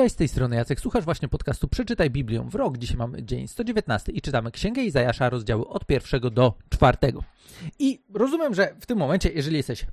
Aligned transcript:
Cześć, 0.00 0.14
z 0.14 0.18
tej 0.18 0.28
strony 0.28 0.56
Jacek. 0.56 0.80
Słuchasz 0.80 1.04
właśnie 1.04 1.28
podcastu 1.28 1.68
Przeczytaj 1.68 2.10
Biblię 2.10 2.46
w 2.50 2.54
rok. 2.54 2.78
Dzisiaj 2.78 2.96
mamy 2.96 3.22
dzień 3.22 3.48
119 3.48 4.12
i 4.12 4.20
czytamy 4.20 4.50
Księgę 4.50 4.82
Izajasza, 4.82 5.30
rozdziały 5.30 5.68
od 5.68 5.86
pierwszego 5.86 6.30
do 6.30 6.54
czwartego. 6.70 7.24
I 7.78 8.02
rozumiem, 8.14 8.54
że 8.54 8.74
w 8.80 8.86
tym 8.86 8.98
momencie, 8.98 9.30
jeżeli 9.32 9.56
jesteś 9.56 9.86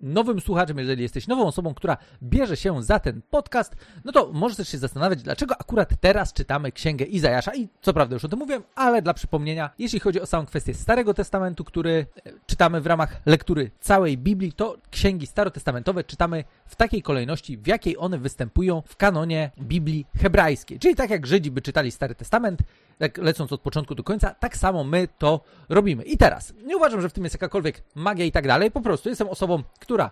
nowym 0.00 0.40
słuchaczem, 0.40 0.78
jeżeli 0.78 1.02
jesteś 1.02 1.26
nową 1.26 1.46
osobą, 1.46 1.74
która 1.74 1.96
bierze 2.22 2.56
się 2.56 2.82
za 2.82 2.98
ten 2.98 3.22
podcast, 3.30 3.76
no 4.04 4.12
to 4.12 4.30
możesz 4.32 4.56
też 4.56 4.68
się 4.68 4.78
zastanawiać, 4.78 5.22
dlaczego 5.22 5.54
akurat 5.58 5.92
teraz 6.00 6.32
czytamy 6.32 6.72
Księgę 6.72 7.04
Izajasza. 7.04 7.54
I 7.54 7.68
co 7.80 7.92
prawda 7.92 8.14
już 8.14 8.24
o 8.24 8.28
tym 8.28 8.38
mówiłem, 8.38 8.62
ale 8.74 9.02
dla 9.02 9.14
przypomnienia, 9.14 9.70
jeśli 9.78 10.00
chodzi 10.00 10.20
o 10.20 10.26
samą 10.26 10.46
kwestię 10.46 10.74
Starego 10.74 11.14
Testamentu, 11.14 11.64
który 11.64 12.06
e, 12.26 12.32
czytamy 12.46 12.80
w 12.80 12.86
ramach 12.86 13.20
lektury 13.26 13.70
całej 13.80 14.18
Biblii, 14.18 14.52
to 14.52 14.76
księgi 14.90 15.26
starotestamentowe 15.26 16.04
czytamy 16.04 16.44
w 16.66 16.76
takiej 16.76 17.02
kolejności, 17.02 17.58
w 17.58 17.66
jakiej 17.66 17.98
one 17.98 18.18
występują 18.18 18.82
w 18.86 18.96
kanonie 18.96 19.50
Biblii 19.60 20.06
hebrajskiej. 20.16 20.78
Czyli 20.78 20.94
tak 20.94 21.10
jak 21.10 21.26
Żydzi 21.26 21.50
by 21.50 21.62
czytali 21.62 21.90
Stary 21.90 22.14
Testament, 22.14 22.62
tak 22.98 23.18
lecąc 23.18 23.52
od 23.52 23.60
początku 23.60 23.94
do 23.94 24.04
końca, 24.04 24.34
tak 24.34 24.56
samo 24.56 24.84
my 24.84 25.08
to 25.18 25.40
robimy. 25.68 26.02
I 26.02 26.16
teraz, 26.16 26.54
nie 26.64 26.76
uważam, 26.76 27.00
że 27.00 27.08
w 27.08 27.12
tym 27.12 27.24
jest 27.24 27.34
jakakolwiek 27.34 27.82
magia 27.94 28.24
i 28.24 28.32
tak 28.32 28.46
dalej, 28.46 28.70
po 28.70 28.80
prostu 28.80 29.08
jestem 29.08 29.28
osobą, 29.28 29.62
która 29.80 30.10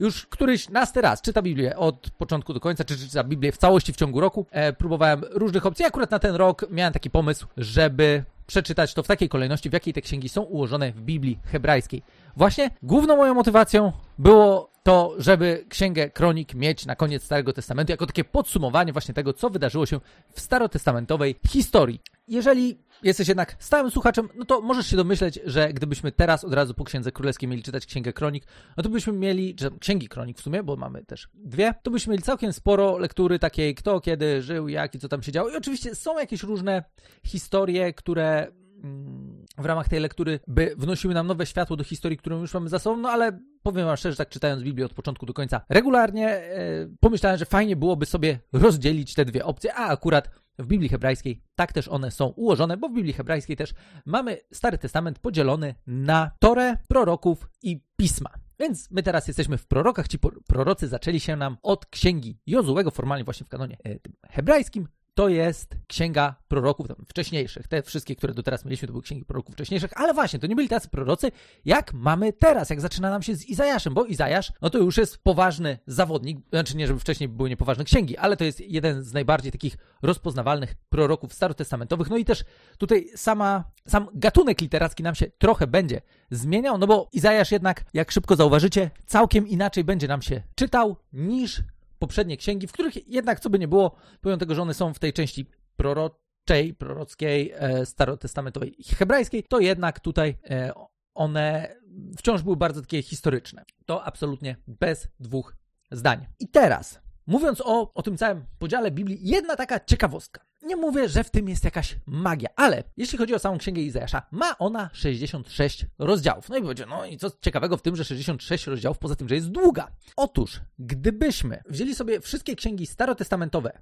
już 0.00 0.26
któryś 0.26 0.68
nasty 0.68 1.00
raz 1.00 1.22
czyta 1.22 1.42
Biblię 1.42 1.76
od 1.76 2.10
początku 2.10 2.54
do 2.54 2.60
końca, 2.60 2.84
czy 2.84 2.98
czyta 2.98 3.24
Biblię 3.24 3.52
w 3.52 3.56
całości 3.56 3.92
w 3.92 3.96
ciągu 3.96 4.20
roku. 4.20 4.46
E, 4.50 4.72
próbowałem 4.72 5.22
różnych 5.30 5.66
opcji. 5.66 5.84
Akurat 5.84 6.10
na 6.10 6.18
ten 6.18 6.34
rok 6.34 6.66
miałem 6.70 6.92
taki 6.92 7.10
pomysł, 7.10 7.46
żeby 7.56 8.24
przeczytać 8.46 8.94
to 8.94 9.02
w 9.02 9.06
takiej 9.06 9.28
kolejności, 9.28 9.70
w 9.70 9.72
jakiej 9.72 9.94
te 9.94 10.00
księgi 10.00 10.28
są 10.28 10.42
ułożone 10.42 10.92
w 10.92 11.00
Biblii 11.00 11.38
hebrajskiej. 11.44 12.02
Właśnie 12.36 12.70
główną 12.82 13.16
moją 13.16 13.34
motywacją 13.34 13.92
było 14.18 14.70
to, 14.88 15.14
żeby 15.18 15.64
Księgę 15.68 16.10
Kronik 16.10 16.54
mieć 16.54 16.86
na 16.86 16.96
koniec 16.96 17.24
Starego 17.24 17.52
Testamentu 17.52 17.92
jako 17.92 18.06
takie 18.06 18.24
podsumowanie 18.24 18.92
właśnie 18.92 19.14
tego, 19.14 19.32
co 19.32 19.50
wydarzyło 19.50 19.86
się 19.86 20.00
w 20.32 20.40
starotestamentowej 20.40 21.36
historii. 21.48 22.00
Jeżeli 22.28 22.78
jesteś 23.02 23.28
jednak 23.28 23.56
stałym 23.58 23.90
słuchaczem, 23.90 24.28
no 24.34 24.44
to 24.44 24.60
możesz 24.60 24.86
się 24.86 24.96
domyśleć, 24.96 25.40
że 25.44 25.72
gdybyśmy 25.72 26.12
teraz 26.12 26.44
od 26.44 26.52
razu 26.52 26.74
po 26.74 26.84
Księdze 26.84 27.12
Królewskiej 27.12 27.48
mieli 27.48 27.62
czytać 27.62 27.86
Księgę 27.86 28.12
Kronik, 28.12 28.44
no 28.76 28.82
to 28.82 28.88
byśmy 28.88 29.12
mieli, 29.12 29.54
czy 29.54 29.70
Księgi 29.80 30.08
Kronik 30.08 30.38
w 30.38 30.42
sumie, 30.42 30.62
bo 30.62 30.76
mamy 30.76 31.04
też 31.04 31.28
dwie, 31.34 31.74
to 31.82 31.90
byśmy 31.90 32.10
mieli 32.10 32.22
całkiem 32.22 32.52
sporo 32.52 32.98
lektury 32.98 33.38
takiej, 33.38 33.74
kto 33.74 34.00
kiedy 34.00 34.42
żył, 34.42 34.68
jak 34.68 34.94
i 34.94 34.98
co 34.98 35.08
tam 35.08 35.22
się 35.22 35.32
działo. 35.32 35.50
I 35.50 35.56
oczywiście 35.56 35.94
są 35.94 36.18
jakieś 36.18 36.42
różne 36.42 36.84
historie, 37.24 37.92
które 37.92 38.46
mm, 38.84 39.27
w 39.58 39.66
ramach 39.66 39.88
tej 39.88 40.00
lektury 40.00 40.40
by 40.46 40.74
wnosiły 40.76 41.14
nam 41.14 41.26
nowe 41.26 41.46
światło 41.46 41.76
do 41.76 41.84
historii, 41.84 42.18
którą 42.18 42.40
już 42.40 42.54
mamy 42.54 42.68
za 42.68 42.78
sobą, 42.78 42.96
no 42.96 43.08
ale 43.08 43.38
powiem 43.62 43.86
wam 43.86 43.96
szczerze, 43.96 44.16
tak 44.16 44.28
czytając 44.28 44.62
Biblię 44.62 44.86
od 44.86 44.94
początku 44.94 45.26
do 45.26 45.34
końca 45.34 45.60
regularnie, 45.68 46.28
e, 46.28 46.88
pomyślałem, 47.00 47.38
że 47.38 47.46
fajnie 47.46 47.76
byłoby 47.76 48.06
sobie 48.06 48.38
rozdzielić 48.52 49.14
te 49.14 49.24
dwie 49.24 49.44
opcje, 49.44 49.74
a 49.74 49.88
akurat 49.88 50.30
w 50.58 50.66
Biblii 50.66 50.88
hebrajskiej 50.88 51.42
tak 51.54 51.72
też 51.72 51.88
one 51.88 52.10
są 52.10 52.26
ułożone, 52.26 52.76
bo 52.76 52.88
w 52.88 52.92
Biblii 52.92 53.12
hebrajskiej 53.12 53.56
też 53.56 53.74
mamy 54.06 54.38
Stary 54.52 54.78
Testament 54.78 55.18
podzielony 55.18 55.74
na 55.86 56.30
Torę, 56.38 56.76
proroków 56.88 57.48
i 57.62 57.80
pisma. 57.96 58.30
Więc 58.60 58.90
my 58.90 59.02
teraz 59.02 59.28
jesteśmy 59.28 59.58
w 59.58 59.66
prorokach. 59.66 60.08
Ci 60.08 60.18
prorocy 60.46 60.88
zaczęli 60.88 61.20
się 61.20 61.36
nam 61.36 61.56
od 61.62 61.86
księgi 61.86 62.38
Jozułego, 62.46 62.90
formalnie 62.90 63.24
właśnie 63.24 63.46
w 63.46 63.48
kanonie 63.48 63.76
e, 63.86 63.98
hebrajskim, 64.28 64.88
to 65.18 65.28
jest 65.28 65.76
księga 65.86 66.34
proroków 66.48 66.86
wcześniejszych. 67.08 67.68
Te 67.68 67.82
wszystkie, 67.82 68.16
które 68.16 68.34
do 68.34 68.42
teraz 68.42 68.64
mieliśmy, 68.64 68.88
to 68.88 68.92
były 68.92 69.02
księgi 69.02 69.24
proroków 69.24 69.54
wcześniejszych, 69.54 69.90
ale 69.94 70.14
właśnie, 70.14 70.38
to 70.38 70.46
nie 70.46 70.56
byli 70.56 70.68
tacy 70.68 70.88
prorocy, 70.88 71.32
jak 71.64 71.92
mamy 71.92 72.32
teraz, 72.32 72.70
jak 72.70 72.80
zaczyna 72.80 73.10
nam 73.10 73.22
się 73.22 73.34
z 73.34 73.46
Izajaszem, 73.46 73.94
bo 73.94 74.04
Izajasz, 74.04 74.52
no 74.62 74.70
to 74.70 74.78
już 74.78 74.96
jest 74.96 75.18
poważny 75.18 75.78
zawodnik, 75.86 76.38
znaczy 76.50 76.76
nie, 76.76 76.86
żeby 76.86 77.00
wcześniej 77.00 77.28
były 77.28 77.48
niepoważne 77.48 77.84
księgi, 77.84 78.16
ale 78.16 78.36
to 78.36 78.44
jest 78.44 78.60
jeden 78.60 79.04
z 79.04 79.12
najbardziej 79.12 79.52
takich 79.52 79.76
rozpoznawalnych 80.02 80.74
proroków 80.88 81.34
starotestamentowych. 81.34 82.10
No 82.10 82.16
i 82.16 82.24
też 82.24 82.44
tutaj 82.78 83.08
sama, 83.16 83.64
sam 83.86 84.08
gatunek 84.14 84.60
literacki 84.60 85.02
nam 85.02 85.14
się 85.14 85.26
trochę 85.38 85.66
będzie 85.66 86.00
zmieniał, 86.30 86.78
no 86.78 86.86
bo 86.86 87.08
Izajasz 87.12 87.52
jednak, 87.52 87.84
jak 87.94 88.10
szybko 88.10 88.36
zauważycie, 88.36 88.90
całkiem 89.06 89.48
inaczej 89.48 89.84
będzie 89.84 90.08
nam 90.08 90.22
się 90.22 90.42
czytał 90.54 90.96
niż 91.12 91.62
poprzednie 91.98 92.36
księgi, 92.36 92.66
w 92.66 92.72
których 92.72 93.08
jednak, 93.08 93.40
co 93.40 93.50
by 93.50 93.58
nie 93.58 93.68
było, 93.68 93.96
pomimo 94.20 94.38
tego, 94.38 94.54
że 94.54 94.62
one 94.62 94.74
są 94.74 94.94
w 94.94 94.98
tej 94.98 95.12
części 95.12 95.46
proroczej, 95.76 96.74
prorockiej, 96.74 97.52
e, 97.56 97.86
starotestamentowej 97.86 98.76
hebrajskiej, 98.96 99.42
to 99.42 99.60
jednak 99.60 100.00
tutaj 100.00 100.36
e, 100.50 100.72
one 101.14 101.76
wciąż 102.16 102.42
były 102.42 102.56
bardzo 102.56 102.80
takie 102.80 103.02
historyczne. 103.02 103.64
To 103.86 104.04
absolutnie 104.04 104.56
bez 104.66 105.08
dwóch 105.20 105.56
zdań. 105.90 106.26
I 106.38 106.48
teraz 106.48 107.00
Mówiąc 107.28 107.62
o, 107.64 107.94
o 107.94 108.02
tym 108.02 108.16
całym 108.16 108.46
podziale 108.58 108.90
Biblii, 108.90 109.18
jedna 109.22 109.56
taka 109.56 109.80
ciekawostka. 109.80 110.44
Nie 110.68 110.76
mówię, 110.76 111.08
że 111.08 111.24
w 111.24 111.30
tym 111.30 111.48
jest 111.48 111.64
jakaś 111.64 111.96
magia, 112.06 112.48
ale 112.56 112.84
jeśli 112.96 113.18
chodzi 113.18 113.34
o 113.34 113.38
samą 113.38 113.58
księgę 113.58 113.82
Izajasza, 113.82 114.22
ma 114.30 114.58
ona 114.58 114.90
66 114.92 115.86
rozdziałów. 115.98 116.48
No 116.48 116.56
i 116.56 116.62
powiedział, 116.62 116.88
no 116.88 117.06
i 117.06 117.18
co 117.18 117.30
ciekawego 117.40 117.76
w 117.76 117.82
tym, 117.82 117.96
że 117.96 118.04
66 118.04 118.66
rozdziałów, 118.66 118.98
poza 118.98 119.16
tym, 119.16 119.28
że 119.28 119.34
jest 119.34 119.48
długa. 119.48 119.90
Otóż, 120.16 120.60
gdybyśmy 120.78 121.62
wzięli 121.68 121.94
sobie 121.94 122.20
wszystkie 122.20 122.56
księgi 122.56 122.86
starotestamentowe 122.86 123.72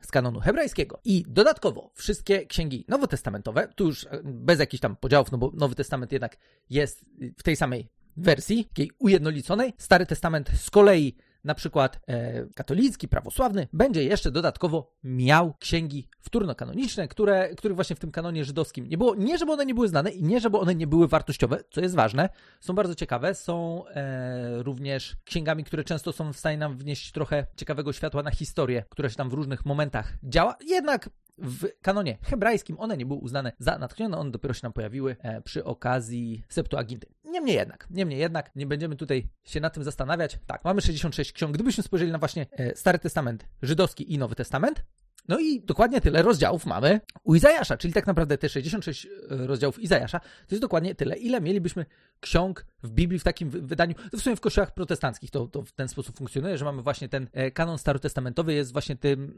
z 0.00 0.10
kanonu 0.10 0.40
hebrajskiego 0.40 1.00
i 1.04 1.24
dodatkowo 1.28 1.90
wszystkie 1.94 2.46
księgi 2.46 2.84
nowotestamentowe, 2.88 3.68
tu 3.76 3.86
już 3.86 4.04
e, 4.04 4.20
bez 4.24 4.60
jakichś 4.60 4.80
tam 4.80 4.96
podziałów, 4.96 5.32
no 5.32 5.38
bo 5.38 5.50
Nowy 5.54 5.74
Testament 5.74 6.12
jednak 6.12 6.36
jest 6.70 7.04
w 7.36 7.42
tej 7.42 7.56
samej 7.56 7.88
wersji, 8.16 8.64
takiej 8.64 8.90
ujednoliconej. 8.98 9.72
Stary 9.78 10.06
Testament 10.06 10.50
z 10.60 10.70
kolei 10.70 11.16
na 11.46 11.54
przykład 11.54 12.00
e, 12.06 12.46
katolicki, 12.54 13.08
prawosławny, 13.08 13.68
będzie 13.72 14.04
jeszcze 14.04 14.30
dodatkowo 14.30 14.92
miał 15.04 15.54
księgi 15.54 16.08
wtórno-kanoniczne, 16.20 17.08
które, 17.08 17.54
których 17.54 17.74
właśnie 17.74 17.96
w 17.96 17.98
tym 17.98 18.10
kanonie 18.10 18.44
żydowskim 18.44 18.88
nie 18.88 18.98
było. 18.98 19.14
Nie, 19.14 19.38
żeby 19.38 19.52
one 19.52 19.66
nie 19.66 19.74
były 19.74 19.88
znane 19.88 20.10
i 20.10 20.22
nie, 20.22 20.40
żeby 20.40 20.58
one 20.58 20.74
nie 20.74 20.86
były 20.86 21.08
wartościowe, 21.08 21.60
co 21.70 21.80
jest 21.80 21.94
ważne. 21.94 22.28
Są 22.60 22.74
bardzo 22.74 22.94
ciekawe. 22.94 23.34
Są 23.34 23.86
e, 23.88 24.62
również 24.62 25.16
księgami, 25.24 25.64
które 25.64 25.84
często 25.84 26.12
są 26.12 26.32
w 26.32 26.36
stanie 26.36 26.58
nam 26.58 26.76
wnieść 26.76 27.12
trochę 27.12 27.46
ciekawego 27.56 27.92
światła 27.92 28.22
na 28.22 28.30
historię, 28.30 28.84
która 28.88 29.08
się 29.08 29.16
tam 29.16 29.30
w 29.30 29.32
różnych 29.32 29.66
momentach 29.66 30.12
działa. 30.22 30.56
Jednak 30.66 31.10
w 31.38 31.68
kanonie 31.82 32.18
hebrajskim 32.22 32.80
one 32.80 32.96
nie 32.96 33.06
były 33.06 33.20
uznane 33.20 33.52
za 33.58 33.78
natchnione, 33.78 34.18
one 34.18 34.30
dopiero 34.30 34.54
się 34.54 34.60
nam 34.62 34.72
pojawiły 34.72 35.16
e, 35.18 35.42
przy 35.42 35.64
okazji 35.64 36.44
Septuaginty. 36.48 37.06
Niemniej 37.26 37.56
jednak, 37.56 37.86
niemniej 37.90 38.20
jednak, 38.20 38.50
nie 38.56 38.66
będziemy 38.66 38.96
tutaj 38.96 39.28
się 39.44 39.60
nad 39.60 39.74
tym 39.74 39.84
zastanawiać. 39.84 40.38
Tak, 40.46 40.64
mamy 40.64 40.80
66 40.80 41.32
ksiąg. 41.32 41.54
Gdybyśmy 41.54 41.82
spojrzeli 41.82 42.12
na 42.12 42.18
właśnie 42.18 42.46
e, 42.52 42.76
Stary 42.76 42.98
Testament 42.98 43.46
żydowski 43.62 44.12
i 44.12 44.18
Nowy 44.18 44.34
Testament, 44.34 44.84
no 45.28 45.38
i 45.38 45.60
dokładnie 45.60 46.00
tyle 46.00 46.22
rozdziałów 46.22 46.66
mamy 46.66 47.00
u 47.24 47.34
Izajasza, 47.34 47.76
czyli 47.76 47.94
tak 47.94 48.06
naprawdę 48.06 48.38
te 48.38 48.48
66 48.48 49.06
e, 49.06 49.46
rozdziałów 49.46 49.78
Izajasza 49.78 50.20
to 50.20 50.26
jest 50.50 50.60
dokładnie 50.62 50.94
tyle, 50.94 51.16
ile 51.16 51.40
mielibyśmy 51.40 51.86
ksiąg 52.20 52.66
w 52.82 52.90
Biblii 52.90 53.18
w 53.18 53.24
takim 53.24 53.50
wydaniu. 53.50 53.94
To 54.10 54.18
w 54.18 54.20
sumie 54.20 54.36
w 54.36 54.40
kościołach 54.40 54.74
protestanckich 54.74 55.30
to, 55.30 55.46
to 55.46 55.62
w 55.62 55.72
ten 55.72 55.88
sposób 55.88 56.16
funkcjonuje, 56.16 56.58
że 56.58 56.64
mamy 56.64 56.82
właśnie 56.82 57.08
ten 57.08 57.28
e, 57.32 57.50
kanon 57.50 57.78
starotestamentowy 57.78 58.54
jest 58.54 58.72
właśnie 58.72 58.96
tym, 58.96 59.34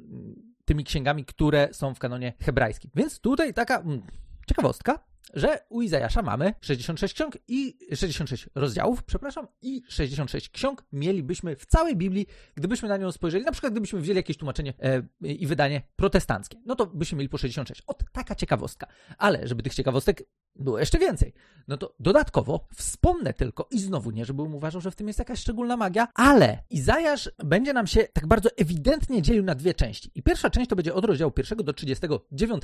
tymi 0.65 0.85
księgami, 0.85 1.25
które 1.25 1.69
są 1.73 1.95
w 1.95 1.99
kanonie 1.99 2.33
hebrajskim. 2.41 2.91
Więc 2.95 3.21
tutaj 3.21 3.55
taka 3.55 3.79
mm, 3.79 4.03
ciekawostka, 4.47 5.08
że 5.35 5.59
u 5.69 5.83
Izajasza 5.83 6.23
mamy 6.23 6.55
66 6.61 7.15
ksiąg 7.15 7.39
i 7.49 7.79
66 7.95 8.49
rozdziałów, 8.55 9.03
przepraszam, 9.03 9.47
i 9.63 9.83
66 9.89 10.49
ksiąg 10.49 10.85
mielibyśmy 10.93 11.57
w 11.57 11.67
całej 11.67 11.97
Biblii, 11.97 12.27
gdybyśmy 12.55 12.89
na 12.89 12.97
nią 12.97 13.13
spojrzeli, 13.13 13.45
na 13.45 13.53
przykład 13.53 13.73
gdybyśmy 13.73 14.01
wzięli 14.01 14.17
jakieś 14.17 14.37
tłumaczenie 14.37 14.75
e, 14.83 15.03
i 15.23 15.47
wydanie 15.47 15.83
protestanckie, 15.97 16.59
no 16.67 16.75
to 16.75 16.87
byśmy 16.87 17.19
mieli 17.19 17.29
po 17.29 17.39
66. 17.39 17.83
Ot, 17.87 18.05
taka 18.13 18.35
ciekawostka. 18.35 18.87
Ale 19.19 19.49
żeby 19.49 19.63
tych 19.63 19.75
ciekawostek 19.75 20.23
było 20.57 20.79
jeszcze 20.79 20.99
więcej, 20.99 21.33
no 21.69 21.77
to 21.77 21.95
dodatkowo 22.01 22.67
wspomnę 22.75 23.35
tylko 23.35 23.69
i 23.71 23.79
znowu 23.79 24.11
nie, 24.11 24.25
żebym 24.25 24.55
uważał, 24.55 24.81
że 24.81 24.91
w 24.91 24.97
tym 24.97 25.07
jest 25.07 25.19
jakaś 25.19 25.41
szczególna 25.41 25.77
magia, 25.77 26.09
ale 26.15 26.63
Izajasz 26.71 27.31
będzie 27.45 27.73
nam 27.73 27.87
się 27.87 28.09
tak 28.13 28.27
bardzo 28.27 28.49
ewidentnie 28.57 29.23
dzielił 29.23 29.45
na 29.45 29.55
dwie 29.55 29.75
części. 29.75 30.11
I 30.15 30.23
pierwsza 30.23 30.51
część 30.51 30.71
to 30.71 30.77
będzie 30.77 30.95
od 30.95 31.05
rozdziału 31.05 31.33
1 31.37 31.59
do 31.59 31.73
39, 31.73 32.63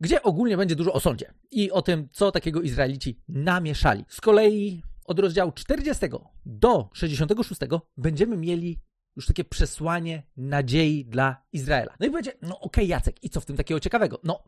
gdzie 0.00 0.22
ogólnie 0.22 0.56
będzie 0.56 0.76
dużo 0.76 0.92
o 0.92 1.00
sądzie 1.00 1.32
i 1.50 1.70
o 1.70 1.82
tym, 1.82 1.95
co 2.12 2.32
takiego 2.32 2.62
Izraelici 2.62 3.20
namieszali. 3.28 4.04
Z 4.08 4.20
kolei 4.20 4.82
od 5.04 5.18
rozdziału 5.18 5.52
40 5.52 6.06
do 6.46 6.90
66 6.92 7.60
będziemy 7.96 8.36
mieli 8.36 8.80
już 9.16 9.26
takie 9.26 9.44
przesłanie 9.44 10.22
nadziei 10.36 11.04
dla 11.04 11.46
Izraela. 11.52 11.94
No 12.00 12.06
i 12.06 12.10
będzie, 12.10 12.32
no 12.42 12.48
okej, 12.48 12.60
okay, 12.60 12.84
Jacek, 12.84 13.24
i 13.24 13.30
co 13.30 13.40
w 13.40 13.44
tym 13.44 13.56
takiego 13.56 13.80
ciekawego? 13.80 14.20
No, 14.24 14.44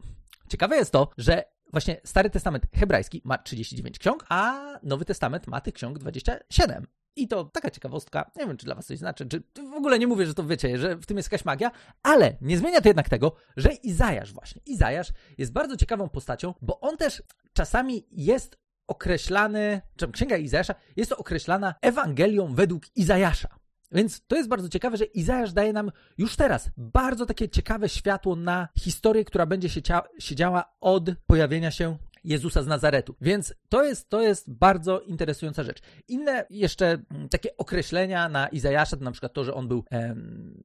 ciekawe 0.48 0.76
jest 0.76 0.92
to, 0.92 1.10
że 1.18 1.44
właśnie 1.72 2.00
Stary 2.04 2.30
Testament 2.30 2.66
hebrajski 2.74 3.22
ma 3.24 3.38
39 3.38 3.98
ksiąg, 3.98 4.24
a 4.28 4.62
Nowy 4.82 5.04
Testament 5.04 5.46
ma 5.46 5.60
tych 5.60 5.74
ksiąg 5.74 5.98
27. 5.98 6.86
I 7.18 7.28
to 7.28 7.44
taka 7.44 7.70
ciekawostka, 7.70 8.30
nie 8.36 8.46
wiem, 8.46 8.56
czy 8.56 8.66
dla 8.66 8.74
was 8.74 8.86
coś 8.86 8.98
znaczy, 8.98 9.26
czy 9.26 9.42
w 9.70 9.74
ogóle 9.74 9.98
nie 9.98 10.06
mówię, 10.06 10.26
że 10.26 10.34
to 10.34 10.44
wiecie, 10.44 10.78
że 10.78 10.96
w 10.96 11.06
tym 11.06 11.16
jest 11.16 11.32
jakaś 11.32 11.44
magia, 11.44 11.70
ale 12.02 12.36
nie 12.40 12.58
zmienia 12.58 12.80
to 12.80 12.88
jednak 12.88 13.08
tego, 13.08 13.32
że 13.56 13.72
Izajasz 13.72 14.32
właśnie, 14.32 14.62
Izajasz 14.66 15.12
jest 15.38 15.52
bardzo 15.52 15.76
ciekawą 15.76 16.08
postacią, 16.08 16.54
bo 16.62 16.80
on 16.80 16.96
też 16.96 17.22
czasami 17.52 18.06
jest 18.10 18.58
określany, 18.86 19.80
czy 19.96 20.08
księga 20.08 20.36
Izajasza 20.36 20.74
jest 20.96 21.10
to 21.10 21.16
określana 21.16 21.74
Ewangelią 21.82 22.54
według 22.54 22.96
Izajasza. 22.96 23.58
Więc 23.92 24.26
to 24.26 24.36
jest 24.36 24.48
bardzo 24.48 24.68
ciekawe, 24.68 24.96
że 24.96 25.04
Izajasz 25.04 25.52
daje 25.52 25.72
nam 25.72 25.92
już 26.18 26.36
teraz 26.36 26.70
bardzo 26.76 27.26
takie 27.26 27.48
ciekawe 27.48 27.88
światło 27.88 28.36
na 28.36 28.68
historię, 28.78 29.24
która 29.24 29.46
będzie 29.46 29.68
się, 29.68 29.80
się 30.18 30.34
działa 30.34 30.74
od 30.80 31.04
pojawienia 31.26 31.70
się 31.70 31.98
Jezusa 32.28 32.62
z 32.62 32.66
Nazaretu. 32.66 33.14
Więc 33.20 33.54
to 33.68 33.84
jest, 33.84 34.08
to 34.08 34.22
jest 34.22 34.52
bardzo 34.52 35.00
interesująca 35.00 35.62
rzecz. 35.62 35.78
Inne 36.08 36.46
jeszcze 36.50 36.98
mm, 37.10 37.28
takie 37.28 37.56
określenia 37.56 38.28
na 38.28 38.48
Izajasza 38.48 38.96
to 38.96 39.04
na 39.04 39.12
przykład 39.12 39.32
to, 39.32 39.44
że 39.44 39.54
on 39.54 39.68
był 39.68 39.84
em, 39.90 40.62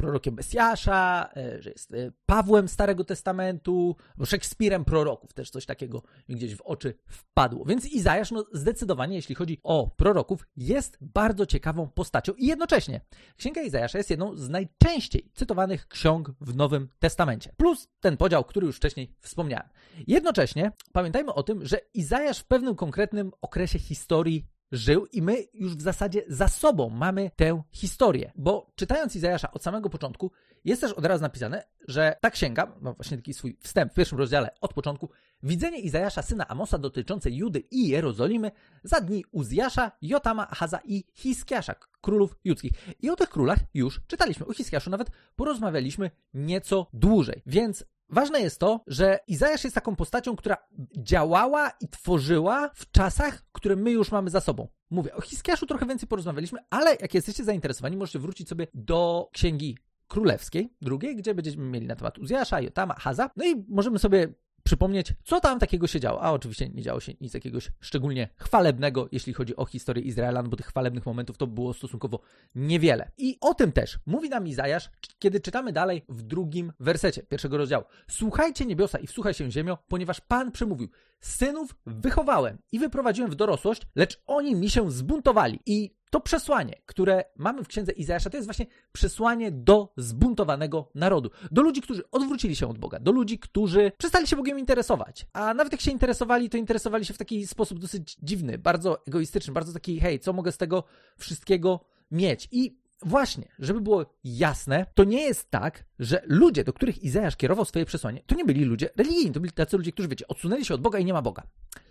prorokiem 0.00 0.34
Mesjasza, 0.34 1.30
e, 1.36 1.62
że 1.62 1.70
jest 1.70 1.92
e, 1.92 2.12
Pawłem 2.26 2.68
Starego 2.68 3.04
Testamentu, 3.04 3.96
bo 4.16 4.26
Szekspirem 4.26 4.84
proroków, 4.84 5.32
też 5.32 5.50
coś 5.50 5.66
takiego 5.66 6.02
gdzieś 6.28 6.56
w 6.56 6.60
oczy 6.60 6.94
wpadło. 7.06 7.64
Więc 7.64 7.86
Izajasz, 7.86 8.30
no 8.30 8.44
zdecydowanie, 8.52 9.16
jeśli 9.16 9.34
chodzi 9.34 9.58
o 9.62 9.90
proroków, 9.96 10.46
jest 10.56 10.98
bardzo 11.00 11.46
ciekawą 11.46 11.88
postacią 11.88 12.32
i 12.32 12.46
jednocześnie 12.46 13.00
Księga 13.36 13.62
Izajasza 13.62 13.98
jest 13.98 14.10
jedną 14.10 14.36
z 14.36 14.48
najczęściej 14.48 15.30
cytowanych 15.34 15.88
ksiąg 15.88 16.32
w 16.40 16.56
Nowym 16.56 16.88
Testamencie. 16.98 17.52
Plus 17.56 17.88
ten 18.00 18.16
podział, 18.16 18.44
który 18.44 18.66
już 18.66 18.76
wcześniej 18.76 19.14
wspomniałem. 19.20 19.68
Jednocześnie 20.06 20.72
pamiętajmy 20.92 21.34
o 21.34 21.42
tym, 21.42 21.66
że 21.66 21.80
Izajasz 21.94 22.38
w 22.38 22.44
pewnym 22.44 22.74
konkretnym 22.74 23.32
okresie 23.40 23.78
historii 23.78 24.46
żył 24.72 25.06
i 25.06 25.22
my 25.22 25.44
już 25.54 25.76
w 25.76 25.80
zasadzie 25.80 26.22
za 26.28 26.48
sobą 26.48 26.90
mamy 26.90 27.30
tę 27.36 27.62
historię. 27.70 28.32
Bo 28.36 28.72
czytając 28.74 29.16
Izajasza 29.16 29.52
od 29.52 29.62
samego 29.62 29.90
początku, 29.90 30.30
jest 30.64 30.80
też 30.80 30.92
od 30.92 31.04
razu 31.04 31.22
napisane, 31.22 31.64
że 31.88 32.16
ta 32.20 32.30
księga, 32.30 32.76
ma 32.80 32.92
właśnie 32.92 33.16
taki 33.16 33.34
swój 33.34 33.56
wstęp 33.60 33.92
w 33.92 33.94
pierwszym 33.94 34.18
rozdziale 34.18 34.50
od 34.60 34.74
początku, 34.74 35.10
widzenie 35.42 35.78
Izajasza 35.78 36.22
syna 36.22 36.48
Amosa 36.48 36.78
dotyczące 36.78 37.30
Judy 37.30 37.60
i 37.70 37.88
Jerozolimy 37.88 38.50
za 38.84 39.00
dni 39.00 39.24
Uzjasza, 39.30 39.92
Jotama, 40.02 40.50
Ahaza 40.50 40.80
i 40.84 41.04
Hiskiasza, 41.14 41.74
królów 42.00 42.36
judzkich. 42.44 42.72
I 43.00 43.10
o 43.10 43.16
tych 43.16 43.28
królach 43.28 43.58
już 43.74 44.00
czytaliśmy. 44.06 44.46
O 44.46 44.52
Hiskiaszu 44.52 44.90
nawet 44.90 45.10
porozmawialiśmy 45.36 46.10
nieco 46.34 46.86
dłużej. 46.92 47.42
Więc 47.46 47.84
Ważne 48.10 48.40
jest 48.40 48.60
to, 48.60 48.80
że 48.86 49.18
Izajasz 49.26 49.64
jest 49.64 49.74
taką 49.74 49.96
postacią, 49.96 50.36
która 50.36 50.56
działała 50.98 51.70
i 51.80 51.88
tworzyła 51.88 52.70
w 52.74 52.90
czasach, 52.90 53.42
które 53.52 53.76
my 53.76 53.90
już 53.90 54.12
mamy 54.12 54.30
za 54.30 54.40
sobą. 54.40 54.68
Mówię, 54.90 55.14
o 55.14 55.20
Hiskiaszu 55.20 55.66
trochę 55.66 55.86
więcej 55.86 56.08
porozmawialiśmy, 56.08 56.58
ale 56.70 56.96
jak 57.00 57.14
jesteście 57.14 57.44
zainteresowani, 57.44 57.96
możecie 57.96 58.18
wrócić 58.18 58.48
sobie 58.48 58.66
do 58.74 59.28
księgi 59.32 59.78
królewskiej, 60.08 60.74
drugiej, 60.80 61.16
gdzie 61.16 61.34
będziemy 61.34 61.64
mieli 61.64 61.86
na 61.86 61.96
temat 61.96 62.18
Uzjasza, 62.18 62.60
Jotama, 62.60 62.94
Haza. 62.94 63.30
No 63.36 63.44
i 63.44 63.64
możemy 63.68 63.98
sobie 63.98 64.34
przypomnieć, 64.64 65.14
co 65.24 65.40
tam 65.40 65.58
takiego 65.58 65.86
się 65.86 66.00
działo. 66.00 66.22
A 66.22 66.32
oczywiście 66.32 66.68
nie 66.68 66.82
działo 66.82 67.00
się 67.00 67.12
nic 67.20 67.34
jakiegoś 67.34 67.70
szczególnie 67.80 68.28
chwalebnego, 68.36 69.08
jeśli 69.12 69.32
chodzi 69.32 69.56
o 69.56 69.64
historię 69.64 70.04
Izraela, 70.04 70.42
bo 70.42 70.56
tych 70.56 70.66
chwalebnych 70.66 71.06
momentów 71.06 71.38
to 71.38 71.46
było 71.46 71.74
stosunkowo 71.74 72.20
niewiele. 72.54 73.10
I 73.18 73.38
o 73.40 73.54
tym 73.54 73.72
też 73.72 73.98
mówi 74.06 74.28
nam 74.28 74.46
Izajasz, 74.46 74.90
kiedy 75.18 75.40
czytamy 75.40 75.72
dalej 75.72 76.04
w 76.08 76.22
drugim 76.22 76.72
wersecie 76.80 77.22
pierwszego 77.22 77.56
rozdziału. 77.56 77.84
Słuchajcie 78.10 78.66
niebiosa 78.66 78.98
i 78.98 79.06
wsłuchaj 79.06 79.34
się 79.34 79.50
ziemio, 79.50 79.78
ponieważ 79.88 80.20
Pan 80.20 80.52
przemówił. 80.52 80.88
Synów 81.20 81.74
wychowałem 81.86 82.58
i 82.72 82.78
wyprowadziłem 82.78 83.30
w 83.30 83.34
dorosłość, 83.34 83.82
lecz 83.94 84.22
oni 84.26 84.54
mi 84.54 84.70
się 84.70 84.90
zbuntowali. 84.90 85.60
I 85.66 85.99
to 86.10 86.20
przesłanie, 86.20 86.80
które 86.86 87.24
mamy 87.36 87.64
w 87.64 87.68
księdze 87.68 87.92
Izajasza, 87.92 88.30
to 88.30 88.36
jest 88.36 88.46
właśnie 88.46 88.66
przesłanie 88.92 89.52
do 89.52 89.92
zbuntowanego 89.96 90.90
narodu. 90.94 91.30
Do 91.50 91.62
ludzi, 91.62 91.82
którzy 91.82 92.10
odwrócili 92.10 92.56
się 92.56 92.68
od 92.68 92.78
Boga, 92.78 93.00
do 93.00 93.12
ludzi, 93.12 93.38
którzy 93.38 93.92
przestali 93.98 94.26
się 94.26 94.36
Bogiem 94.36 94.58
interesować. 94.58 95.26
A 95.32 95.54
nawet 95.54 95.72
jak 95.72 95.80
się 95.80 95.90
interesowali, 95.90 96.50
to 96.50 96.56
interesowali 96.56 97.04
się 97.04 97.14
w 97.14 97.18
taki 97.18 97.46
sposób 97.46 97.78
dosyć 97.78 98.16
dziwny, 98.22 98.58
bardzo 98.58 99.06
egoistyczny, 99.06 99.52
bardzo 99.52 99.72
taki, 99.72 100.00
hej, 100.00 100.20
co 100.20 100.32
mogę 100.32 100.52
z 100.52 100.56
tego 100.56 100.84
wszystkiego 101.16 101.80
mieć? 102.10 102.48
I 102.52 102.80
Właśnie, 103.02 103.48
żeby 103.58 103.80
było 103.80 104.06
jasne, 104.24 104.86
to 104.94 105.04
nie 105.04 105.22
jest 105.22 105.50
tak, 105.50 105.84
że 106.00 106.22
ludzie, 106.26 106.64
do 106.64 106.72
których 106.72 107.02
Izajasz 107.02 107.36
kierował 107.36 107.64
swoje 107.64 107.84
przesłanie, 107.84 108.22
to 108.26 108.34
nie 108.34 108.44
byli 108.44 108.64
ludzie 108.64 108.88
religijni, 108.96 109.32
to 109.32 109.40
byli 109.40 109.52
tacy 109.52 109.76
ludzie, 109.76 109.92
którzy, 109.92 110.08
wiecie, 110.08 110.28
odsunęli 110.28 110.64
się 110.64 110.74
od 110.74 110.80
Boga 110.80 110.98
i 110.98 111.04
nie 111.04 111.12
ma 111.12 111.22
Boga. 111.22 111.42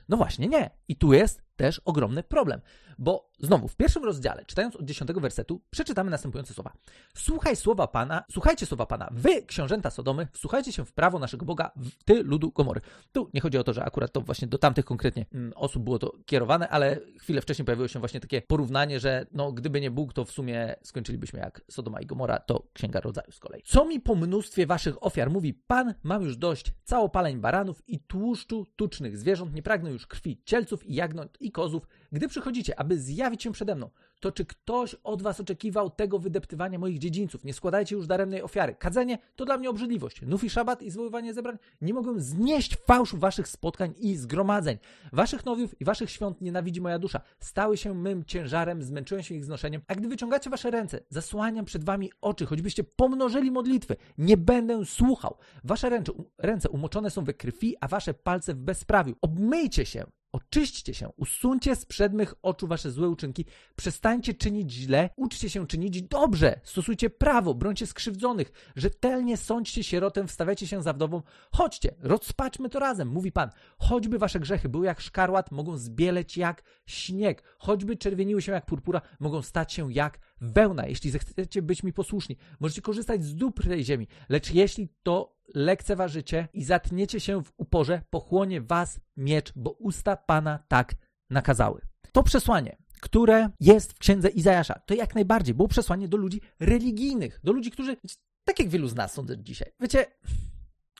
No 0.10 0.18
właśnie, 0.18 0.48
nie. 0.48 0.70
I 0.88 0.96
tu 0.96 1.14
jest 1.14 1.42
też 1.56 1.82
ogromny 1.86 2.24
problem, 2.24 2.62
bo 2.98 3.30
znowu 3.40 3.68
w 3.68 3.76
pierwszym 3.76 4.04
rozdziale, 4.04 4.46
czytając 4.46 4.76
od 4.76 4.86
10 4.86 5.12
wersetu, 5.12 5.62
przeczytamy 5.70 6.12
następujące 6.12 6.54
słowa. 6.54 6.74
Słuchaj 7.16 7.56
słowa 7.56 7.88
Pana, 7.88 8.24
słuchajcie 8.32 8.66
słowa 8.66 8.86
Pana, 8.86 9.10
wy, 9.12 9.42
książęta 9.42 9.90
Sodomy, 9.90 10.28
wsłuchajcie 10.32 10.72
się 10.72 10.86
w 10.86 10.94
prawo 10.94 11.20
naszego 11.20 11.46
Boga, 11.46 11.72
ty, 12.06 12.24
ludu 12.24 12.52
Gomory. 12.52 12.82
Tu 13.12 13.30
nie 13.34 13.42
chodzi 13.42 13.58
o 13.58 13.64
to, 13.64 13.74
że 13.74 13.84
akurat 13.84 14.12
to 14.12 14.22
właśnie 14.22 14.48
do 14.48 14.58
tamtych 14.58 14.86
konkretnie 14.86 15.26
mm, 15.34 15.54
osób 15.56 15.84
było 15.84 16.00
to 16.00 16.14
kierowane, 16.26 16.70
ale 16.70 17.00
chwilę 17.20 17.42
wcześniej 17.42 17.66
pojawiło 17.66 17.88
się 17.88 18.00
właśnie 18.00 18.20
takie 18.20 18.42
porównanie, 18.42 19.00
że 19.00 19.26
no, 19.32 19.52
gdyby 19.52 19.82
nie 19.82 19.92
Bóg, 19.92 20.14
to 20.14 20.26
w 20.26 20.32
sumie 20.32 20.76
skończylibyśmy 20.84 21.40
jak 21.40 21.62
Sodoma 21.70 22.02
i 22.02 22.06
Gomora, 22.06 22.40
to 22.40 22.64
Księga 22.74 23.00
Rodzaju 23.00 23.32
z 23.32 23.40
kolei. 23.40 23.62
Co 23.66 23.86
mi 23.86 23.99
po 24.02 24.16
mnóstwie 24.16 24.68
waszych 24.68 25.04
ofiar 25.04 25.32
mówi 25.32 25.54
Pan, 25.54 25.94
mam 26.04 26.24
już 26.24 26.38
dość 26.38 26.74
całopaleń 26.84 27.38
baranów 27.38 27.84
i 27.88 28.00
tłuszczu 28.00 28.66
tucznych. 28.76 29.18
Zwierząt, 29.18 29.54
nie 29.54 29.64
pragnę 29.64 29.92
już 29.92 30.08
krwi 30.08 30.42
cielców 30.46 30.86
i 30.86 30.96
jagnąt 30.96 31.38
i 31.42 31.52
kozów, 31.52 31.88
gdy 32.12 32.28
przychodzicie, 32.28 32.80
aby 32.80 33.00
zjawić 33.00 33.44
się 33.44 33.52
przede 33.52 33.76
mną, 33.76 33.90
to 34.20 34.32
czy 34.32 34.46
ktoś 34.46 34.96
od 35.04 35.22
was 35.22 35.40
oczekiwał 35.40 35.90
tego 35.90 36.20
wydeptywania 36.20 36.80
moich 36.80 37.00
dziedzińców? 37.00 37.44
Nie 37.44 37.54
składajcie 37.54 37.96
już 37.96 38.08
daremnej 38.08 38.42
ofiary. 38.42 38.76
Kadzenie 38.76 39.18
to 39.36 39.46
dla 39.46 39.58
mnie 39.58 39.70
obrzydliwość. 39.70 40.22
Nów 40.22 40.44
i 40.44 40.50
szabat 40.50 40.82
i 40.82 40.92
zwoływanie 40.92 41.34
zebrań 41.34 41.58
nie 41.82 41.94
mogę 41.94 42.20
znieść 42.20 42.78
fałszu 42.88 43.18
waszych 43.18 43.48
spotkań 43.48 43.94
i 43.98 44.16
zgromadzeń. 44.16 44.78
Waszych 45.14 45.46
nowiów 45.46 45.82
i 45.82 45.86
waszych 45.86 46.12
świąt 46.12 46.42
nienawidzi 46.42 46.82
moja 46.82 47.00
dusza. 47.00 47.22
Stały 47.40 47.78
się 47.78 47.94
mym 47.94 48.26
ciężarem, 48.26 48.84
zmęczyłem 48.84 49.24
się 49.24 49.36
ich 49.36 49.46
znoszeniem. 49.46 49.82
A 49.88 49.96
gdy 49.96 50.08
wyciągacie 50.08 50.50
wasze 50.50 50.72
ręce, 50.72 51.00
zasłaniam 51.10 51.66
przed 51.66 51.84
wami 51.84 52.12
oczy, 52.22 52.46
choćbyście 52.46 52.84
pomnożyli 52.84 53.52
modlitwy. 53.52 53.96
Nie 54.18 54.38
będę 54.38 54.86
słuchał. 54.86 55.38
Wasze 55.64 55.90
ręce, 55.90 56.12
ręce 56.38 56.70
umoczone 56.70 57.10
są 57.10 57.24
we 57.24 57.34
krwi, 57.34 57.76
a 57.82 57.88
wasze 57.88 58.14
palce 58.14 58.54
w 58.54 58.58
bezprawiu. 58.58 59.16
Obmyjcie 59.22 59.86
się 59.86 60.06
Oczyśćcie 60.32 60.94
się, 60.94 61.10
usuńcie 61.18 61.76
z 61.76 61.86
przed 61.86 62.14
mych 62.14 62.36
oczu 62.42 62.68
wasze 62.68 62.92
złe 62.92 63.10
uczynki, 63.10 63.46
przestańcie 63.76 64.34
czynić 64.34 64.72
źle, 64.72 65.10
uczcie 65.16 65.50
się 65.50 65.68
czynić 65.68 66.02
dobrze, 66.02 66.60
stosujcie 66.64 67.10
prawo, 67.10 67.54
brońcie 67.54 67.88
skrzywdzonych, 67.88 68.52
rzetelnie 68.76 69.38
sądźcie 69.38 69.84
sierotę, 69.84 70.28
wstawiajcie 70.28 70.68
się 70.68 70.84
za 70.84 70.94
wdową. 70.94 71.22
Chodźcie, 71.52 71.96
rozpaczmy 72.00 72.70
to 72.70 72.80
razem, 72.80 73.08
mówi 73.08 73.32
Pan. 73.32 73.50
Choćby 73.78 74.20
wasze 74.20 74.40
grzechy 74.40 74.70
były 74.70 74.86
jak 74.86 75.02
szkarłat, 75.02 75.52
mogą 75.52 75.78
zbieleć 75.78 76.38
jak 76.38 76.64
śnieg, 76.86 77.44
choćby 77.58 77.98
czerwieniły 77.98 78.42
się 78.42 78.52
jak 78.52 78.66
purpura, 78.66 79.02
mogą 79.20 79.42
stać 79.42 79.74
się 79.74 79.94
jak 79.94 80.20
wełna. 80.42 80.88
Jeśli 80.88 81.12
zechcecie 81.12 81.62
być 81.62 81.84
mi 81.84 81.94
posłuszni, 81.94 82.38
możecie 82.60 82.82
korzystać 82.82 83.24
z 83.24 83.36
dóbr 83.36 83.68
tej 83.68 83.86
ziemi, 83.86 84.08
lecz 84.30 84.54
jeśli 84.54 84.90
to 85.04 85.39
lekceważycie 85.56 86.48
i 86.54 86.64
zatniecie 86.64 87.20
się 87.20 87.44
w 87.44 87.52
uporze, 87.58 88.02
pochłonie 88.10 88.62
was 88.62 89.00
miecz, 89.18 89.54
bo 89.56 89.72
usta 89.72 90.18
Pana 90.18 90.60
tak 90.68 90.96
nakazały. 91.30 91.82
To 92.12 92.24
przesłanie, 92.24 92.78
które 93.02 93.50
jest 93.60 93.94
w 93.94 94.00
księdze 94.00 94.30
Izajasza, 94.30 94.80
to 94.86 94.94
jak 94.94 95.16
najbardziej 95.16 95.56
było 95.56 95.68
przesłanie 95.68 96.08
do 96.08 96.18
ludzi 96.18 96.42
religijnych, 96.60 97.40
do 97.44 97.52
ludzi, 97.52 97.72
którzy, 97.72 97.98
tak 98.44 98.60
jak 98.60 98.70
wielu 98.70 98.88
z 98.88 98.96
nas 98.96 99.14
są 99.14 99.26
dzisiaj. 99.38 99.72
Wiecie, 99.80 100.06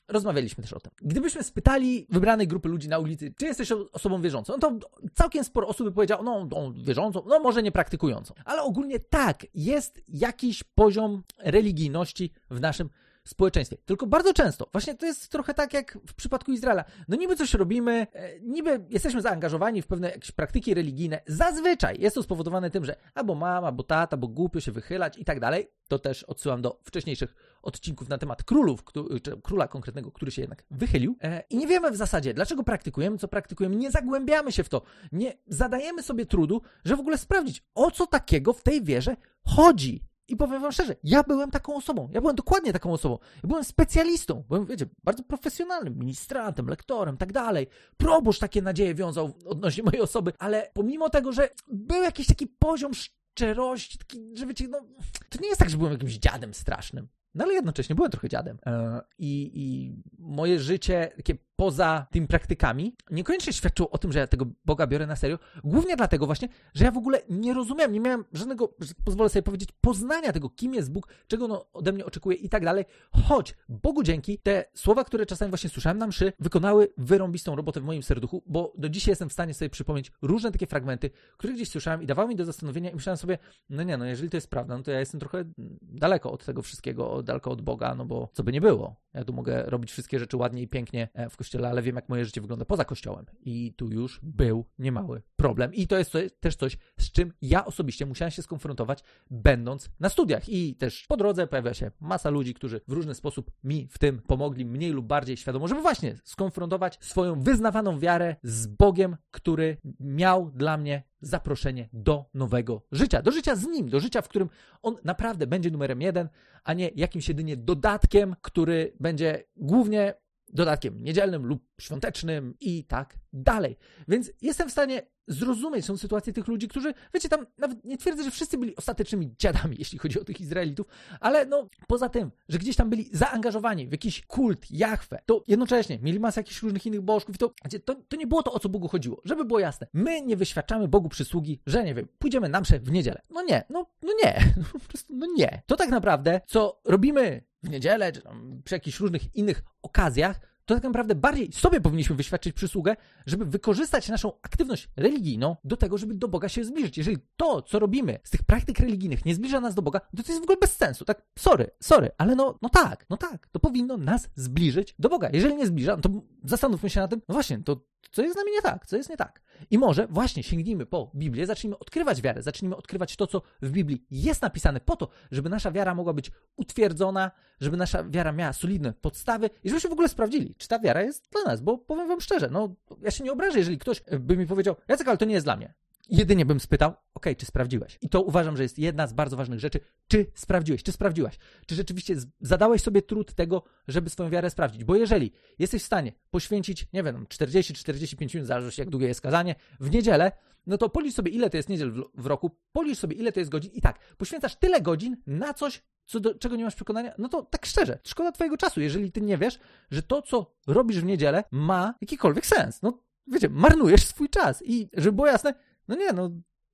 rozmawialiśmy 0.10 0.64
też 0.64 0.74
o 0.74 0.80
tym. 0.80 0.92
Gdybyśmy 1.02 1.44
spytali 1.44 2.06
wybranej 2.10 2.48
grupy 2.48 2.70
ludzi 2.70 2.90
na 2.90 3.00
ulicy, 3.00 3.34
czy 3.38 3.46
jesteś 3.46 3.72
osobą 3.72 4.22
wierzącą, 4.22 4.54
no 4.54 4.60
to 4.60 4.90
całkiem 5.14 5.44
sporo 5.44 5.68
osób 5.68 5.88
by 5.88 5.92
powiedziało, 5.94 6.24
no, 6.24 6.48
no 6.52 6.74
wierzącą, 6.74 7.24
no 7.28 7.40
może 7.40 7.64
nie 7.64 7.72
praktykującą. 7.72 8.34
Ale 8.46 8.62
ogólnie 8.62 9.00
tak, 9.00 9.46
jest 9.54 10.02
jakiś 10.08 10.64
poziom 10.64 11.24
religijności 11.38 12.32
w 12.50 12.60
naszym 12.60 12.90
społeczeństwie. 13.30 13.78
Tylko 13.86 14.08
bardzo 14.08 14.34
często, 14.34 14.70
właśnie 14.72 14.96
to 14.96 15.06
jest 15.06 15.30
trochę 15.32 15.54
tak 15.54 15.74
jak 15.74 15.98
w 16.08 16.14
przypadku 16.14 16.52
Izraela. 16.52 16.86
No 17.08 17.16
niby 17.16 17.36
coś 17.36 17.54
robimy, 17.54 18.08
e, 18.14 18.40
niby 18.40 18.86
jesteśmy 18.90 19.22
zaangażowani 19.22 19.82
w 19.82 19.88
pewne 19.88 20.10
jakieś 20.10 20.32
praktyki 20.32 20.74
religijne. 20.74 21.22
Zazwyczaj 21.28 22.00
jest 22.00 22.16
to 22.16 22.24
spowodowane 22.24 22.70
tym, 22.70 22.86
że 22.86 22.96
albo 23.14 23.36
mama, 23.36 23.68
albo 23.68 23.84
tata, 23.84 24.18
bo 24.18 24.28
głupio 24.28 24.60
się 24.60 24.72
wychylać 24.72 25.18
i 25.18 25.26
tak 25.26 25.40
dalej. 25.40 25.68
To 25.88 26.00
też 26.00 26.24
odsyłam 26.24 26.62
do 26.62 26.80
wcześniejszych 26.84 27.36
odcinków 27.62 28.10
na 28.10 28.18
temat 28.18 28.44
królów, 28.44 28.84
czy 29.24 29.42
króla 29.42 29.68
konkretnego, 29.68 30.12
który 30.12 30.32
się 30.32 30.42
jednak 30.42 30.64
wychylił. 30.72 31.16
E, 31.22 31.44
I 31.50 31.58
nie 31.58 31.68
wiemy 31.68 31.92
w 31.92 31.96
zasadzie, 31.96 32.34
dlaczego 32.34 32.64
praktykujemy, 32.64 33.18
co 33.18 33.28
praktykujemy. 33.28 33.76
Nie 33.76 33.92
zagłębiamy 33.92 34.52
się 34.52 34.64
w 34.64 34.70
to. 34.70 34.82
Nie 35.12 35.38
zadajemy 35.48 36.04
sobie 36.04 36.26
trudu, 36.26 36.62
że 36.86 36.96
w 36.96 37.00
ogóle 37.00 37.18
sprawdzić, 37.18 37.64
o 37.76 37.92
co 37.92 38.08
takiego 38.08 38.54
w 38.54 38.64
tej 38.64 38.84
wierze 38.84 39.16
chodzi. 39.46 40.10
I 40.30 40.38
powiem 40.38 40.62
wam 40.62 40.72
szczerze, 40.72 40.96
ja 41.04 41.24
byłem 41.24 41.52
taką 41.52 41.76
osobą. 41.76 42.10
Ja 42.12 42.22
byłem 42.22 42.36
dokładnie 42.36 42.74
taką 42.74 42.94
osobą. 42.94 43.18
Ja 43.44 43.50
byłem 43.50 43.64
specjalistą. 43.64 44.44
Byłem, 44.48 44.66
wiecie, 44.66 44.86
bardzo 45.04 45.24
profesjonalnym, 45.24 45.98
ministrantem, 45.98 46.68
lektorem, 46.68 47.18
tak 47.18 47.34
dalej. 47.34 47.68
Proboszcz 47.98 48.40
takie 48.40 48.62
nadzieje 48.62 48.96
wiązał 48.96 49.34
odnośnie 49.46 49.84
mojej 49.84 50.02
osoby, 50.02 50.34
ale 50.40 50.72
pomimo 50.74 51.10
tego, 51.10 51.32
że 51.32 51.50
był 51.68 52.04
jakiś 52.04 52.28
taki 52.28 52.48
poziom 52.48 52.92
szczerości, 52.94 53.98
taki, 53.98 54.38
że 54.38 54.46
wiecie, 54.46 54.68
no, 54.68 54.82
to 55.30 55.40
nie 55.42 55.48
jest 55.48 55.60
tak, 55.60 55.70
że 55.70 55.78
byłem 55.78 55.94
jakimś 55.94 56.14
dziadem 56.14 56.54
strasznym. 56.54 57.08
No 57.36 57.44
ale 57.44 57.54
jednocześnie 57.54 57.96
byłem 57.96 58.12
trochę 58.12 58.30
dziadem. 58.30 58.58
E, 58.66 59.02
I, 59.18 59.52
I 59.54 59.96
moje 60.20 60.60
życie, 60.60 61.12
takie 61.16 61.36
poza 61.60 62.08
tymi 62.12 62.28
praktykami, 62.28 62.96
niekoniecznie 63.12 63.54
świadczyło 63.54 63.90
o 63.90 63.98
tym, 63.98 64.12
że 64.12 64.20
ja 64.20 64.28
tego 64.28 64.46
Boga 64.66 64.88
biorę 64.88 65.08
na 65.08 65.16
serio. 65.16 65.40
Głównie 65.64 65.96
dlatego 65.96 66.26
właśnie, 66.26 66.50
że 66.74 66.86
ja 66.86 66.92
w 66.92 66.98
ogóle 66.98 67.22
nie 67.30 67.54
rozumiałem, 67.54 67.94
nie 67.94 68.00
miałem 68.00 68.26
żadnego, 68.34 68.76
pozwolę 69.06 69.30
sobie 69.30 69.44
powiedzieć, 69.44 69.70
poznania 69.82 70.34
tego, 70.34 70.50
kim 70.50 70.74
jest 70.74 70.92
Bóg, 70.92 71.08
czego 71.28 71.46
on 71.46 71.58
ode 71.74 71.92
mnie 71.92 72.06
oczekuje 72.06 72.38
i 72.38 72.50
tak 72.50 72.64
dalej. 72.64 72.86
Choć 73.12 73.56
Bogu 73.70 74.04
dzięki, 74.04 74.38
te 74.38 74.66
słowa, 74.74 75.04
które 75.04 75.26
czasami 75.26 75.50
właśnie 75.50 75.70
słyszałem 75.70 75.98
na 75.98 76.08
mszy, 76.08 76.34
wykonały 76.40 76.94
wyrąbistą 76.98 77.56
robotę 77.56 77.82
w 77.82 77.84
moim 77.84 78.04
serduchu, 78.04 78.44
bo 78.46 78.74
do 78.78 78.90
dzisiaj 78.90 79.12
jestem 79.12 79.30
w 79.30 79.34
stanie 79.34 79.54
sobie 79.54 79.70
przypomnieć 79.70 80.12
różne 80.22 80.52
takie 80.52 80.68
fragmenty, 80.68 81.10
które 81.38 81.54
gdzieś 81.54 81.70
słyszałem 81.70 82.04
i 82.04 82.06
dawały 82.06 82.30
mi 82.30 82.36
do 82.36 82.46
zastanowienia 82.46 82.90
i 82.90 82.96
myślałem 82.96 83.18
sobie, 83.18 83.38
no 83.70 83.84
nie, 83.84 83.98
no 83.98 84.06
jeżeli 84.06 84.30
to 84.30 84.38
jest 84.38 84.50
prawda, 84.50 84.78
no 84.78 84.84
to 84.84 84.92
ja 84.92 85.00
jestem 85.00 85.20
trochę 85.20 85.44
daleko 85.82 86.32
od 86.32 86.46
tego 86.46 86.62
wszystkiego, 86.62 87.24
daleko 87.24 87.52
od 87.52 87.62
Boga, 87.62 87.96
no 87.96 88.06
bo 88.06 88.30
co 88.34 88.44
by 88.44 88.52
nie 88.52 88.62
było. 88.62 88.96
Ja 89.14 89.24
tu 89.24 89.34
mogę 89.34 89.64
robić 89.64 89.92
wszystkie 89.92 90.20
rzeczy 90.20 90.38
ładnie 90.38 90.62
i 90.62 90.68
pięknie 90.68 91.10
e, 91.14 91.30
w 91.30 91.38
kościele, 91.38 91.49
ale 91.56 91.82
wiem, 91.82 91.96
jak 91.96 92.10
moje 92.10 92.26
życie 92.26 92.42
wygląda 92.42 92.66
poza 92.66 92.86
kościołem. 92.86 93.26
I 93.42 93.74
tu 93.78 93.92
już 93.92 94.20
był 94.24 94.66
niemały 94.80 95.22
problem. 95.36 95.74
I 95.74 95.88
to 95.88 95.98
jest 95.98 96.14
też 96.40 96.56
coś, 96.56 96.78
z 96.98 97.12
czym 97.12 97.34
ja 97.42 97.66
osobiście 97.66 98.06
musiałem 98.06 98.32
się 98.32 98.42
skonfrontować, 98.42 99.04
będąc 99.30 99.90
na 100.00 100.10
studiach. 100.10 100.50
I 100.50 100.76
też 100.76 101.06
po 101.08 101.18
drodze 101.18 101.48
pojawia 101.48 101.74
się 101.74 101.92
masa 102.00 102.30
ludzi, 102.30 102.54
którzy 102.54 102.82
w 102.88 102.92
różny 102.92 103.16
sposób 103.16 103.52
mi 103.64 103.88
w 103.92 104.00
tym 104.00 104.22
pomogli, 104.22 104.66
mniej 104.66 104.92
lub 104.92 105.06
bardziej 105.06 105.38
świadomo, 105.38 105.68
żeby 105.68 105.82
właśnie 105.82 106.16
skonfrontować 106.24 106.98
swoją 107.02 107.42
wyznawaną 107.42 108.00
wiarę 108.00 108.36
z 108.44 108.68
Bogiem, 108.68 109.18
który 109.32 109.78
miał 110.00 110.52
dla 110.52 110.78
mnie 110.78 111.04
zaproszenie 111.22 111.90
do 111.94 112.30
nowego 112.34 112.82
życia, 112.92 113.22
do 113.22 113.32
życia 113.32 113.56
z 113.56 113.68
nim, 113.68 113.90
do 113.90 114.00
życia, 114.00 114.22
w 114.22 114.28
którym 114.30 114.50
on 114.82 114.96
naprawdę 115.04 115.48
będzie 115.48 115.72
numerem 115.72 116.02
jeden, 116.02 116.30
a 116.64 116.74
nie 116.74 116.92
jakimś 116.96 117.28
jedynie 117.28 117.58
dodatkiem, 117.58 118.36
który 118.42 118.94
będzie 119.00 119.44
głównie 119.56 120.14
dodatkiem 120.54 121.04
niedzielnym 121.04 121.46
lub 121.46 121.69
świątecznym 121.80 122.56
i 122.60 122.84
tak 122.84 123.18
dalej. 123.34 123.78
Więc 124.08 124.32
jestem 124.42 124.70
w 124.70 124.72
stanie 124.72 125.02
zrozumieć 125.30 125.86
są 125.86 125.98
sytuacje 125.98 126.34
tych 126.34 126.48
ludzi, 126.48 126.68
którzy, 126.68 126.94
wiecie, 127.14 127.30
tam 127.30 127.46
nawet 127.58 127.86
nie 127.86 127.98
twierdzę, 127.98 128.24
że 128.24 128.32
wszyscy 128.32 128.58
byli 128.58 128.76
ostatecznymi 128.76 129.36
dziadami, 129.40 129.76
jeśli 129.80 130.00
chodzi 130.00 130.20
o 130.22 130.24
tych 130.24 130.42
Izraelitów, 130.42 130.88
ale 131.20 131.46
no 131.46 131.70
poza 131.88 132.10
tym, 132.10 132.32
że 132.50 132.58
gdzieś 132.58 132.76
tam 132.76 132.90
byli 132.90 133.10
zaangażowani 133.14 133.88
w 133.88 133.92
jakiś 133.92 134.26
kult, 134.26 134.72
Jachwę, 134.72 135.20
to 135.26 135.44
jednocześnie 135.48 136.00
mieli 136.02 136.20
masę 136.20 136.40
jakichś 136.40 136.62
różnych 136.64 136.86
innych 136.86 137.02
bożków 137.02 137.36
i 137.36 137.38
to, 137.38 137.54
to, 137.86 137.96
to 137.96 138.18
nie 138.18 138.28
było 138.28 138.44
to, 138.44 138.54
o 138.54 138.60
co 138.60 138.70
Bogu 138.70 138.88
chodziło. 138.88 139.22
Żeby 139.26 139.46
było 139.46 139.60
jasne, 139.60 139.88
my 139.94 140.22
nie 140.22 140.38
wyświadczamy 140.38 140.88
Bogu 140.88 141.10
przysługi, 141.10 141.62
że 141.66 141.84
nie 141.84 141.94
wiem, 141.94 142.08
pójdziemy 142.20 142.50
na 142.50 142.62
mszę 142.62 142.80
w 142.80 142.92
niedzielę. 142.92 143.22
No 143.30 143.42
nie, 143.42 143.64
no, 143.70 143.86
no 144.02 144.14
nie, 144.24 144.54
po 144.74 144.80
prostu 144.80 145.16
no 145.16 145.28
nie. 145.38 145.62
To 145.66 145.76
tak 145.76 145.90
naprawdę, 145.90 146.42
co 146.48 146.82
robimy 146.86 147.44
w 147.64 147.70
niedzielę, 147.70 148.12
czy 148.12 148.22
przy 148.64 148.76
jakichś 148.76 149.00
różnych 149.00 149.36
innych 149.36 149.64
okazjach, 149.82 150.40
to 150.70 150.76
tak 150.76 150.84
naprawdę 150.84 151.16
bardziej 151.16 151.52
sobie 151.52 151.82
powinniśmy 151.82 152.16
wyświadczyć 152.16 152.54
przysługę, 152.54 152.96
żeby 153.26 153.46
wykorzystać 153.46 154.10
naszą 154.10 154.34
aktywność 154.42 154.90
religijną 154.98 155.56
do 155.64 155.78
tego, 155.78 155.98
żeby 155.98 156.14
do 156.14 156.28
Boga 156.28 156.50
się 156.50 156.64
zbliżyć. 156.64 156.98
Jeżeli 156.98 157.18
to, 157.38 157.62
co 157.62 157.80
robimy 157.80 158.20
z 158.24 158.30
tych 158.30 158.44
praktyk 158.44 158.80
religijnych 158.80 159.26
nie 159.26 159.36
zbliża 159.36 159.60
nas 159.60 159.76
do 159.76 159.82
Boga, 159.82 160.00
to 160.00 160.24
to 160.24 160.32
jest 160.32 160.40
w 160.40 160.44
ogóle 160.44 160.58
bez 160.58 160.76
sensu. 160.76 161.06
Tak, 161.06 161.22
sorry, 161.40 161.70
sorry, 161.80 162.12
ale 162.18 162.36
no, 162.36 162.60
no 162.62 162.70
tak, 162.70 163.06
no 163.10 163.18
tak, 163.18 163.48
to 163.48 163.60
powinno 163.60 163.98
nas 163.98 164.30
zbliżyć 164.36 164.96
do 165.00 165.10
Boga. 165.10 165.30
Jeżeli 165.34 165.56
nie 165.56 165.68
zbliża, 165.68 165.96
no 165.96 166.02
to 166.02 166.10
zastanówmy 166.44 166.90
się 166.90 167.00
na 167.00 167.08
tym, 167.08 167.22
no 167.30 167.34
właśnie, 167.34 167.64
to 167.64 167.82
co 168.12 168.22
jest 168.22 168.34
z 168.34 168.38
nami 168.38 168.52
nie 168.52 168.62
tak, 168.62 168.86
co 168.86 168.98
jest 168.98 169.10
nie 169.10 169.18
tak. 169.18 169.42
I 169.72 169.78
może 169.78 170.08
właśnie 170.08 170.44
sięgnijmy 170.44 170.86
po 170.86 171.12
Biblię, 171.16 171.46
zacznijmy 171.46 171.80
odkrywać 171.80 172.22
wiarę, 172.22 172.44
zacznijmy 172.44 172.76
odkrywać 172.76 173.16
to, 173.16 173.28
co 173.28 173.42
w 173.62 173.72
Biblii 173.72 174.06
jest 174.12 174.42
napisane 174.42 174.80
po 174.80 174.96
to, 174.96 175.10
żeby 175.32 175.50
nasza 175.50 175.72
wiara 175.72 175.96
mogła 175.96 176.14
być 176.14 176.32
utwierdzona, 176.56 177.32
żeby 177.62 177.78
nasza 177.78 178.04
wiara 178.04 178.32
miała 178.32 178.54
solidne 178.54 178.94
podstawy 178.94 179.50
i 179.64 179.70
żebyśmy 179.70 179.90
w 179.90 179.94
ogóle 179.94 180.10
sprawdzili, 180.10 180.56
czy 180.60 180.68
ta 180.68 180.80
wiara 180.80 181.02
jest 181.02 181.30
dla 181.32 181.44
nas, 181.44 181.62
bo 181.62 181.78
powiem 181.78 182.08
wam 182.08 182.22
szczerze, 182.22 182.50
no 182.52 182.76
ja 183.02 183.12
się 183.12 183.24
nie 183.24 183.32
obrażę, 183.32 183.58
jeżeli 183.58 183.78
ktoś 183.78 184.02
by 184.20 184.38
mi 184.38 184.48
powiedział, 184.48 184.76
Jacek, 184.88 185.08
ale 185.08 185.18
to 185.18 185.26
nie 185.26 185.34
jest 185.34 185.46
dla 185.46 185.56
mnie. 185.56 185.74
Jedynie 186.10 186.46
bym 186.46 186.60
spytał, 186.60 186.94
ok, 187.14 187.26
czy 187.38 187.46
sprawdziłeś? 187.46 187.98
I 188.02 188.10
to 188.10 188.22
uważam, 188.22 188.58
że 188.58 188.64
jest 188.64 188.80
jedna 188.80 189.08
z 189.08 189.14
bardzo 189.14 189.38
ważnych 189.38 189.60
rzeczy. 189.60 189.80
Czy 190.08 190.26
sprawdziłeś? 190.36 190.84
Czy 190.84 190.92
sprawdziłaś? 190.92 191.38
Czy 191.66 191.76
rzeczywiście 191.76 192.16
zadałeś 192.42 192.82
sobie 192.82 193.02
trud 193.02 193.34
tego, 193.34 193.64
żeby 193.88 194.10
swoją 194.10 194.30
wiarę 194.30 194.50
sprawdzić? 194.50 194.84
Bo 194.84 194.96
jeżeli 194.96 195.32
jesteś 195.60 195.84
w 195.84 195.86
stanie 195.86 196.14
poświęcić, 196.32 196.88
nie 196.94 197.04
wiem, 197.04 197.26
40-45 197.26 198.36
minut, 198.36 198.48
zależy 198.48 198.82
jak 198.82 198.90
długie 198.90 199.08
jest 199.08 199.22
kazanie, 199.22 199.56
w 199.80 199.92
niedzielę, 199.92 200.32
no 200.68 200.78
to 200.78 200.90
policz 200.90 201.16
sobie, 201.16 201.32
ile 201.32 201.50
to 201.50 201.58
jest 201.58 201.70
niedziel 201.70 201.92
w, 202.14 202.26
roku, 202.26 202.52
policz 202.72 202.98
sobie, 202.98 203.16
ile 203.16 203.32
to 203.32 203.40
jest 203.40 203.52
godzin 203.52 203.72
i 203.72 203.82
tak, 203.82 204.00
poświęcasz 204.16 204.56
tyle 204.56 204.82
godzin 204.82 205.18
na 205.28 205.54
coś, 205.54 205.84
co 206.06 206.20
do 206.20 206.36
czego 206.36 206.56
nie 206.56 206.64
masz 206.64 206.76
przekonania, 206.76 207.14
no 207.18 207.30
to 207.30 207.44
tak 207.44 207.66
szczerze, 207.66 208.00
szkoda 208.04 208.32
twojego 208.32 208.58
czasu, 208.58 208.82
jeżeli 208.82 209.12
ty 209.12 209.22
nie 209.22 209.38
wiesz, 209.38 209.60
że 209.92 210.04
to, 210.04 210.22
co 210.22 210.56
robisz 210.68 211.00
w 211.00 211.04
niedzielę, 211.04 211.44
ma 211.52 211.94
jakikolwiek 212.02 212.46
sens. 212.46 212.82
No, 212.82 213.04
wiecie, 213.28 213.50
marnujesz 213.50 214.06
swój 214.06 214.30
czas. 214.30 214.64
I 214.66 214.90
żeby 214.94 215.16
było 215.16 215.28
jasne, 215.28 215.54
no 215.90 215.96
nie, 215.96 216.14
no 216.14 216.30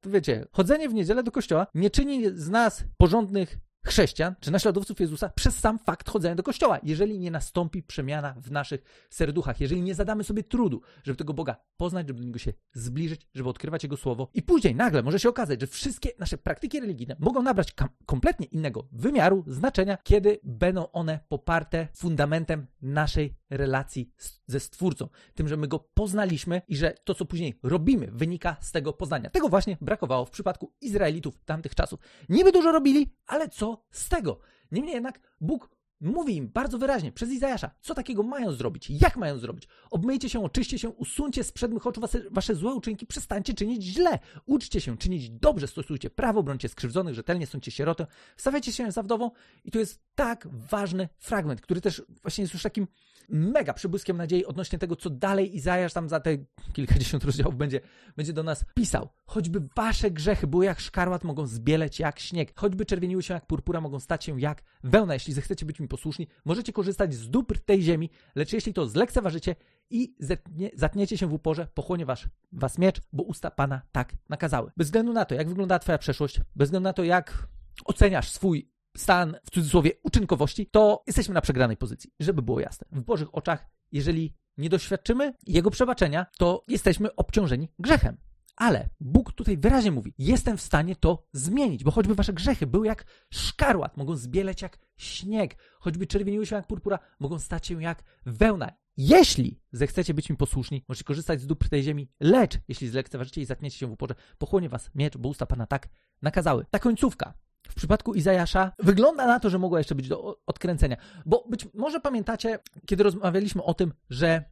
wiecie, 0.05 0.45
chodzenie 0.51 0.89
w 0.89 0.93
niedzielę 0.93 1.23
do 1.23 1.31
kościoła 1.31 1.67
nie 1.75 1.89
czyni 1.89 2.23
z 2.29 2.49
nas 2.49 2.83
porządnych 2.97 3.57
chrześcijan 3.85 4.35
czy 4.39 4.51
naśladowców 4.51 4.99
Jezusa 4.99 5.29
przez 5.29 5.59
sam 5.59 5.79
fakt 5.79 6.09
chodzenia 6.09 6.35
do 6.35 6.43
kościoła, 6.43 6.79
jeżeli 6.83 7.19
nie 7.19 7.31
nastąpi 7.31 7.83
przemiana 7.83 8.35
w 8.37 8.51
naszych 8.51 9.07
serduchach, 9.09 9.61
jeżeli 9.61 9.81
nie 9.81 9.95
zadamy 9.95 10.23
sobie 10.23 10.43
trudu, 10.43 10.81
żeby 11.03 11.17
tego 11.17 11.33
Boga 11.33 11.55
poznać, 11.77 12.07
żeby 12.07 12.19
do 12.19 12.25
Niego 12.25 12.39
się 12.39 12.53
zbliżyć, 12.73 13.27
żeby 13.33 13.49
odkrywać 13.49 13.83
Jego 13.83 13.97
Słowo 13.97 14.29
i 14.33 14.41
później 14.41 14.75
nagle 14.75 15.03
może 15.03 15.19
się 15.19 15.29
okazać, 15.29 15.61
że 15.61 15.67
wszystkie 15.67 16.09
nasze 16.19 16.37
praktyki 16.37 16.79
religijne 16.79 17.15
mogą 17.19 17.41
nabrać 17.41 17.75
kompletnie 18.05 18.45
innego 18.45 18.87
wymiaru, 18.91 19.43
znaczenia, 19.47 19.97
kiedy 20.03 20.39
będą 20.43 20.91
one 20.91 21.19
poparte 21.29 21.87
fundamentem 21.95 22.67
naszej 22.81 23.35
relacji 23.49 24.11
ze 24.47 24.59
Stwórcą, 24.59 25.09
tym, 25.33 25.47
że 25.47 25.57
my 25.57 25.67
Go 25.67 25.79
poznaliśmy 25.79 26.61
i 26.67 26.75
że 26.75 26.93
to, 27.03 27.15
co 27.15 27.25
później 27.25 27.59
robimy, 27.63 28.07
wynika 28.11 28.57
z 28.59 28.71
tego 28.71 28.93
poznania. 28.93 29.29
Tego 29.29 29.49
właśnie 29.49 29.77
brakowało 29.81 30.25
w 30.25 30.29
przypadku 30.29 30.73
Izraelitów 30.81 31.45
tamtych 31.45 31.75
czasów. 31.75 31.99
Niby 32.29 32.51
dużo 32.51 32.71
robili, 32.71 33.15
ale 33.27 33.49
co 33.49 33.74
z 33.91 34.09
tego? 34.09 34.39
Niemniej 34.71 34.93
jednak 34.93 35.19
Bóg 35.41 35.75
mówi 36.01 36.35
im 36.35 36.47
bardzo 36.47 36.77
wyraźnie 36.77 37.11
przez 37.11 37.29
Izajasza, 37.29 37.71
co 37.81 37.95
takiego 37.95 38.23
mają 38.23 38.51
zrobić, 38.51 38.89
jak 38.89 39.17
mają 39.17 39.37
zrobić. 39.37 39.67
Obmyjcie 39.91 40.29
się, 40.29 40.43
oczyście 40.43 40.79
się, 40.79 40.89
usuńcie 40.89 41.43
z 41.43 41.51
przed 41.51 41.71
oczu 41.85 42.01
wasze, 42.01 42.21
wasze 42.31 42.55
złe 42.55 42.73
uczynki, 42.73 43.05
przestańcie 43.05 43.53
czynić 43.53 43.83
źle. 43.83 44.19
Uczcie 44.45 44.81
się 44.81 44.97
czynić 44.97 45.29
dobrze, 45.29 45.67
stosujcie 45.67 46.09
prawo, 46.09 46.43
brońcie 46.43 46.69
skrzywdzonych, 46.69 47.15
rzetelnie 47.15 47.47
sądźcie 47.47 47.71
sierotę, 47.71 48.07
stawiajcie 48.37 48.73
się 48.73 48.91
za 48.91 49.03
wdową 49.03 49.31
i 49.63 49.71
to 49.71 49.79
jest 49.79 50.01
tak 50.15 50.47
ważny 50.51 51.09
fragment, 51.17 51.61
który 51.61 51.81
też 51.81 52.03
właśnie 52.21 52.41
jest 52.41 52.53
już 52.53 52.63
takim 52.63 52.87
mega 53.29 53.73
przybłyskiem 53.73 54.17
nadziei 54.17 54.45
odnośnie 54.45 54.79
tego, 54.79 54.95
co 54.95 55.09
dalej 55.09 55.55
Izajasz 55.55 55.93
tam 55.93 56.09
za 56.09 56.19
te 56.19 56.37
kilkadziesiąt 56.73 57.23
rozdziałów 57.23 57.55
będzie, 57.55 57.81
będzie 58.15 58.33
do 58.33 58.43
nas 58.43 58.65
pisał. 58.75 59.09
Choćby 59.25 59.67
wasze 59.75 60.11
grzechy 60.11 60.47
były 60.47 60.65
jak 60.65 60.79
szkarłat, 60.79 61.23
mogą 61.23 61.47
zbieleć 61.47 61.99
jak 61.99 62.19
śnieg. 62.19 62.59
Choćby 62.59 62.85
czerwieniły 62.85 63.23
się 63.23 63.33
jak 63.33 63.47
purpura, 63.47 63.81
mogą 63.81 63.99
stać 63.99 64.23
się 64.23 64.39
jak 64.39 64.63
wełna. 64.83 65.13
Jeśli 65.13 65.33
zechcecie 65.33 65.65
być 65.65 65.79
mi 65.79 65.87
posłuszni, 65.87 66.27
możecie 66.45 66.73
korzystać 66.73 67.13
z 67.13 67.29
dóbr 67.29 67.59
tej 67.59 67.81
ziemi, 67.81 68.09
lecz 68.35 68.53
jeśli 68.53 68.73
to 68.73 68.87
zlekceważycie 68.87 69.55
i 69.89 70.15
zetnie, 70.19 70.71
zatniecie 70.73 71.17
się 71.17 71.27
w 71.27 71.33
uporze, 71.33 71.67
pochłonie 71.73 72.05
was, 72.05 72.25
was 72.51 72.77
miecz, 72.77 73.01
bo 73.13 73.23
usta 73.23 73.51
Pana 73.51 73.81
tak 73.91 74.13
nakazały. 74.29 74.71
Bez 74.77 74.87
względu 74.87 75.13
na 75.13 75.25
to, 75.25 75.35
jak 75.35 75.49
wygląda 75.49 75.79
twoja 75.79 75.97
przeszłość, 75.97 76.39
bez 76.55 76.67
względu 76.67 76.83
na 76.83 76.93
to, 76.93 77.03
jak 77.03 77.47
oceniasz 77.85 78.31
swój 78.31 78.71
stan, 78.97 79.37
w 79.45 79.51
cudzysłowie, 79.51 79.91
uczynkowości, 80.03 80.67
to 80.71 81.03
jesteśmy 81.07 81.33
na 81.33 81.41
przegranej 81.41 81.77
pozycji, 81.77 82.11
żeby 82.19 82.41
było 82.41 82.59
jasne. 82.59 82.87
W 82.91 83.01
Bożych 83.01 83.35
oczach, 83.35 83.69
jeżeli 83.91 84.35
nie 84.57 84.69
doświadczymy 84.69 85.33
Jego 85.47 85.71
przebaczenia, 85.71 86.25
to 86.37 86.63
jesteśmy 86.67 87.15
obciążeni 87.15 87.69
grzechem. 87.79 88.17
Ale 88.55 88.89
Bóg 88.99 89.33
tutaj 89.33 89.57
wyraźnie 89.57 89.91
mówi: 89.91 90.13
Jestem 90.17 90.57
w 90.57 90.61
stanie 90.61 90.95
to 90.95 91.27
zmienić, 91.33 91.83
bo 91.83 91.91
choćby 91.91 92.15
wasze 92.15 92.33
grzechy 92.33 92.67
były 92.67 92.87
jak 92.87 93.05
szkarłat, 93.33 93.97
mogą 93.97 94.15
zbieleć 94.15 94.61
jak 94.61 94.79
śnieg, 94.97 95.57
choćby 95.79 96.07
czerwieniły 96.07 96.45
się 96.45 96.55
jak 96.55 96.67
purpura, 96.67 96.99
mogą 97.19 97.39
stać 97.39 97.67
się 97.67 97.81
jak 97.81 98.03
wełna. 98.25 98.71
Jeśli 98.97 99.59
zechcecie 99.71 100.13
być 100.13 100.29
mi 100.29 100.37
posłuszni, 100.37 100.85
możecie 100.87 101.03
korzystać 101.03 101.41
z 101.41 101.47
dóbr 101.47 101.69
tej 101.69 101.83
ziemi, 101.83 102.09
lecz 102.19 102.59
jeśli 102.67 102.89
zlekceważycie 102.89 103.41
i 103.41 103.45
zatniecie 103.45 103.77
się 103.77 103.87
w 103.87 103.91
uporze, 103.91 104.15
pochłonie 104.37 104.69
was 104.69 104.89
miecz, 104.95 105.17
bo 105.17 105.29
usta 105.29 105.45
Pana 105.45 105.67
tak 105.67 105.89
nakazały. 106.21 106.65
Ta 106.71 106.79
końcówka 106.79 107.33
w 107.69 107.73
przypadku 107.75 108.13
Izajasza 108.13 108.71
wygląda 108.79 109.27
na 109.27 109.39
to, 109.39 109.49
że 109.49 109.59
mogła 109.59 109.77
jeszcze 109.77 109.95
być 109.95 110.07
do 110.07 110.39
odkręcenia. 110.45 110.97
Bo 111.25 111.45
być 111.49 111.67
może 111.73 111.99
pamiętacie, 111.99 112.59
kiedy 112.85 113.03
rozmawialiśmy 113.03 113.63
o 113.63 113.73
tym, 113.73 113.93
że 114.09 114.43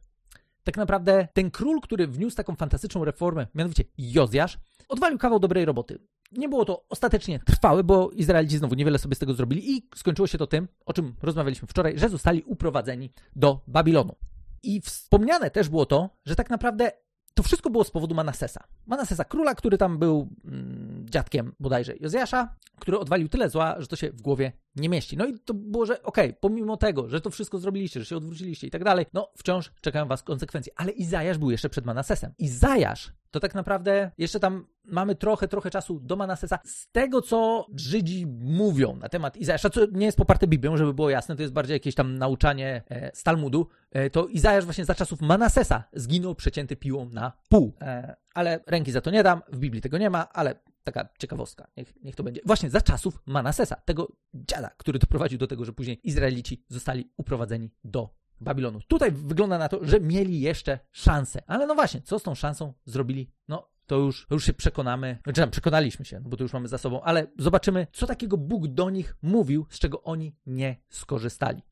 tak 0.64 0.76
naprawdę 0.76 1.28
ten 1.32 1.50
król, 1.50 1.80
który 1.80 2.06
wniósł 2.06 2.36
taką 2.36 2.56
fantastyczną 2.56 3.04
reformę, 3.04 3.46
mianowicie 3.54 3.84
Jozjasz, 3.98 4.58
odwalił 4.88 5.18
kawał 5.18 5.38
dobrej 5.38 5.64
roboty. 5.64 5.98
Nie 6.32 6.48
było 6.48 6.64
to 6.64 6.84
ostatecznie 6.88 7.38
trwałe, 7.38 7.84
bo 7.84 8.10
Izraelici 8.10 8.58
znowu 8.58 8.74
niewiele 8.74 8.98
sobie 8.98 9.14
z 9.14 9.18
tego 9.18 9.34
zrobili 9.34 9.76
i 9.76 9.88
skończyło 9.94 10.26
się 10.28 10.38
to 10.38 10.46
tym, 10.46 10.68
o 10.86 10.92
czym 10.92 11.14
rozmawialiśmy 11.22 11.68
wczoraj, 11.68 11.98
że 11.98 12.08
zostali 12.08 12.42
uprowadzeni 12.42 13.12
do 13.36 13.60
Babilonu. 13.66 14.14
I 14.62 14.80
wspomniane 14.80 15.50
też 15.50 15.68
było 15.68 15.86
to, 15.86 16.10
że 16.24 16.36
tak 16.36 16.50
naprawdę 16.50 16.90
to 17.34 17.42
wszystko 17.42 17.70
było 17.70 17.84
z 17.84 17.90
powodu 17.90 18.14
Manasesa. 18.14 18.64
Manasesa, 18.86 19.24
króla, 19.24 19.54
który 19.54 19.78
tam 19.78 19.98
był 19.98 20.28
mm, 20.44 21.06
dziadkiem 21.10 21.52
bodajże 21.60 21.94
Jozjasza, 22.00 22.56
który 22.78 22.98
odwalił 22.98 23.28
tyle 23.28 23.50
zła, 23.50 23.76
że 23.78 23.86
to 23.86 23.96
się 23.96 24.10
w 24.10 24.22
głowie 24.22 24.52
nie 24.76 24.88
mieści. 24.88 25.16
No 25.16 25.26
i 25.26 25.38
to 25.38 25.54
było, 25.54 25.86
że 25.86 26.02
okej, 26.02 26.28
okay, 26.30 26.40
pomimo 26.40 26.76
tego, 26.76 27.08
że 27.08 27.20
to 27.20 27.30
wszystko 27.30 27.58
zrobiliście, 27.58 28.00
że 28.00 28.06
się 28.06 28.16
odwróciliście 28.16 28.66
i 28.66 28.70
tak 28.70 28.84
dalej, 28.84 29.06
no 29.12 29.30
wciąż 29.36 29.72
czekają 29.80 30.06
was 30.06 30.22
konsekwencje. 30.22 30.72
Ale 30.76 30.92
Izajasz 30.92 31.38
był 31.38 31.50
jeszcze 31.50 31.68
przed 31.68 31.86
Manasesem. 31.86 32.32
Izajasz 32.38 33.12
to 33.34 33.40
tak 33.40 33.54
naprawdę 33.54 34.10
jeszcze 34.18 34.40
tam 34.40 34.66
mamy 34.84 35.14
trochę, 35.14 35.48
trochę 35.48 35.70
czasu 35.70 36.00
do 36.00 36.16
Manasesa. 36.16 36.58
Z 36.64 36.90
tego, 36.90 37.22
co 37.22 37.66
Żydzi 37.76 38.26
mówią 38.40 38.96
na 38.96 39.08
temat 39.08 39.36
Izajasza, 39.36 39.70
co 39.70 39.80
nie 39.92 40.06
jest 40.06 40.18
poparte 40.18 40.46
Biblią, 40.46 40.76
żeby 40.76 40.94
było 40.94 41.10
jasne, 41.10 41.36
to 41.36 41.42
jest 41.42 41.54
bardziej 41.54 41.74
jakieś 41.74 41.94
tam 41.94 42.18
nauczanie 42.18 42.82
e, 42.90 43.10
z 43.14 43.22
Talmudu, 43.22 43.68
e, 43.92 44.10
to 44.10 44.26
Izajasz 44.26 44.64
właśnie 44.64 44.84
za 44.84 44.94
czasów 44.94 45.20
Manasesa 45.20 45.84
zginął 45.92 46.34
przecięty 46.34 46.76
piłą 46.76 47.08
na 47.08 47.32
pół. 47.48 47.72
E, 47.80 48.16
ale 48.34 48.60
ręki 48.66 48.92
za 48.92 49.00
to 49.00 49.10
nie 49.10 49.22
dam, 49.22 49.42
w 49.52 49.58
Biblii 49.58 49.82
tego 49.82 49.98
nie 49.98 50.10
ma, 50.10 50.28
ale 50.32 50.54
taka 50.84 51.08
ciekawostka, 51.18 51.66
niech, 51.76 51.94
niech 52.02 52.16
to 52.16 52.22
będzie. 52.22 52.40
Właśnie 52.44 52.70
za 52.70 52.80
czasów 52.80 53.18
Manasesa, 53.26 53.76
tego 53.76 54.12
dziada, 54.34 54.70
który 54.76 54.98
doprowadził 54.98 55.38
do 55.38 55.46
tego, 55.46 55.64
że 55.64 55.72
później 55.72 56.00
Izraelici 56.08 56.64
zostali 56.68 57.10
uprowadzeni 57.16 57.70
do 57.84 58.14
Babilonu. 58.40 58.80
Tutaj 58.88 59.12
wygląda 59.12 59.58
na 59.58 59.68
to, 59.68 59.84
że 59.84 60.00
mieli 60.00 60.40
jeszcze 60.40 60.78
szansę. 60.92 61.42
Ale 61.46 61.66
no 61.66 61.74
właśnie, 61.74 62.02
co 62.02 62.18
z 62.18 62.22
tą 62.22 62.34
szansą 62.34 62.72
zrobili? 62.84 63.30
No, 63.48 63.70
to 63.86 63.96
już, 63.96 64.26
już 64.30 64.44
się 64.44 64.52
przekonamy, 64.52 65.18
znaczy 65.24 65.46
przekonaliśmy 65.46 66.04
się, 66.04 66.20
bo 66.20 66.36
to 66.36 66.44
już 66.44 66.52
mamy 66.52 66.68
za 66.68 66.78
sobą, 66.78 67.02
ale 67.02 67.26
zobaczymy, 67.38 67.86
co 67.92 68.06
takiego 68.06 68.36
Bóg 68.36 68.68
do 68.68 68.90
nich 68.90 69.16
mówił, 69.22 69.66
z 69.70 69.78
czego 69.78 70.02
oni 70.02 70.36
nie 70.46 70.76
skorzystali. 70.88 71.62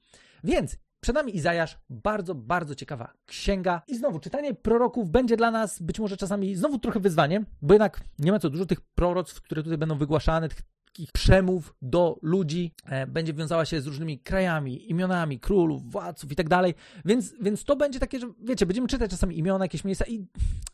Więc 0.45 0.76
przed 1.03 1.17
nami 1.17 1.37
Izajasz, 1.37 1.79
bardzo, 1.91 2.35
bardzo 2.35 2.75
ciekawa 2.75 3.13
księga. 3.27 3.83
I 3.89 3.97
znowu, 3.97 4.19
czytanie 4.19 4.55
proroków 4.55 5.11
będzie 5.11 5.37
dla 5.37 5.51
nas 5.51 5.83
być 5.83 6.01
może 6.01 6.17
czasami 6.17 6.57
znowu 6.57 6.79
trochę 6.79 7.01
wyzwaniem, 7.01 7.47
bo 7.63 7.75
jednak 7.75 8.01
nie 8.19 8.33
ma 8.33 8.39
co 8.39 8.51
dużo 8.51 8.67
tych 8.67 8.81
proroctw, 8.81 9.43
które 9.43 9.63
tutaj 9.63 9.79
będą 9.79 9.99
wygłaszane, 9.99 10.49
tych 10.49 10.63
takich 10.93 11.13
przemów 11.13 11.75
do 11.83 12.19
ludzi 12.23 12.75
e, 12.87 13.07
będzie 13.07 13.35
wiązała 13.35 13.65
się 13.65 13.81
z 13.81 13.87
różnymi 13.87 14.19
krajami, 14.19 14.91
imionami 14.91 15.41
królów, 15.41 15.93
władców 15.93 16.33
i 16.33 16.37
tak 16.37 16.49
dalej. 16.49 16.75
Więc, 17.05 17.35
więc 17.41 17.65
to 17.65 17.77
będzie 17.77 18.01
takie, 18.01 18.19
że 18.19 18.33
wiecie, 18.41 18.67
będziemy 18.67 18.89
czytać 18.89 19.11
czasami 19.11 19.39
imiona, 19.39 19.65
jakieś 19.65 19.85
miejsca 19.85 20.05
i 20.09 20.27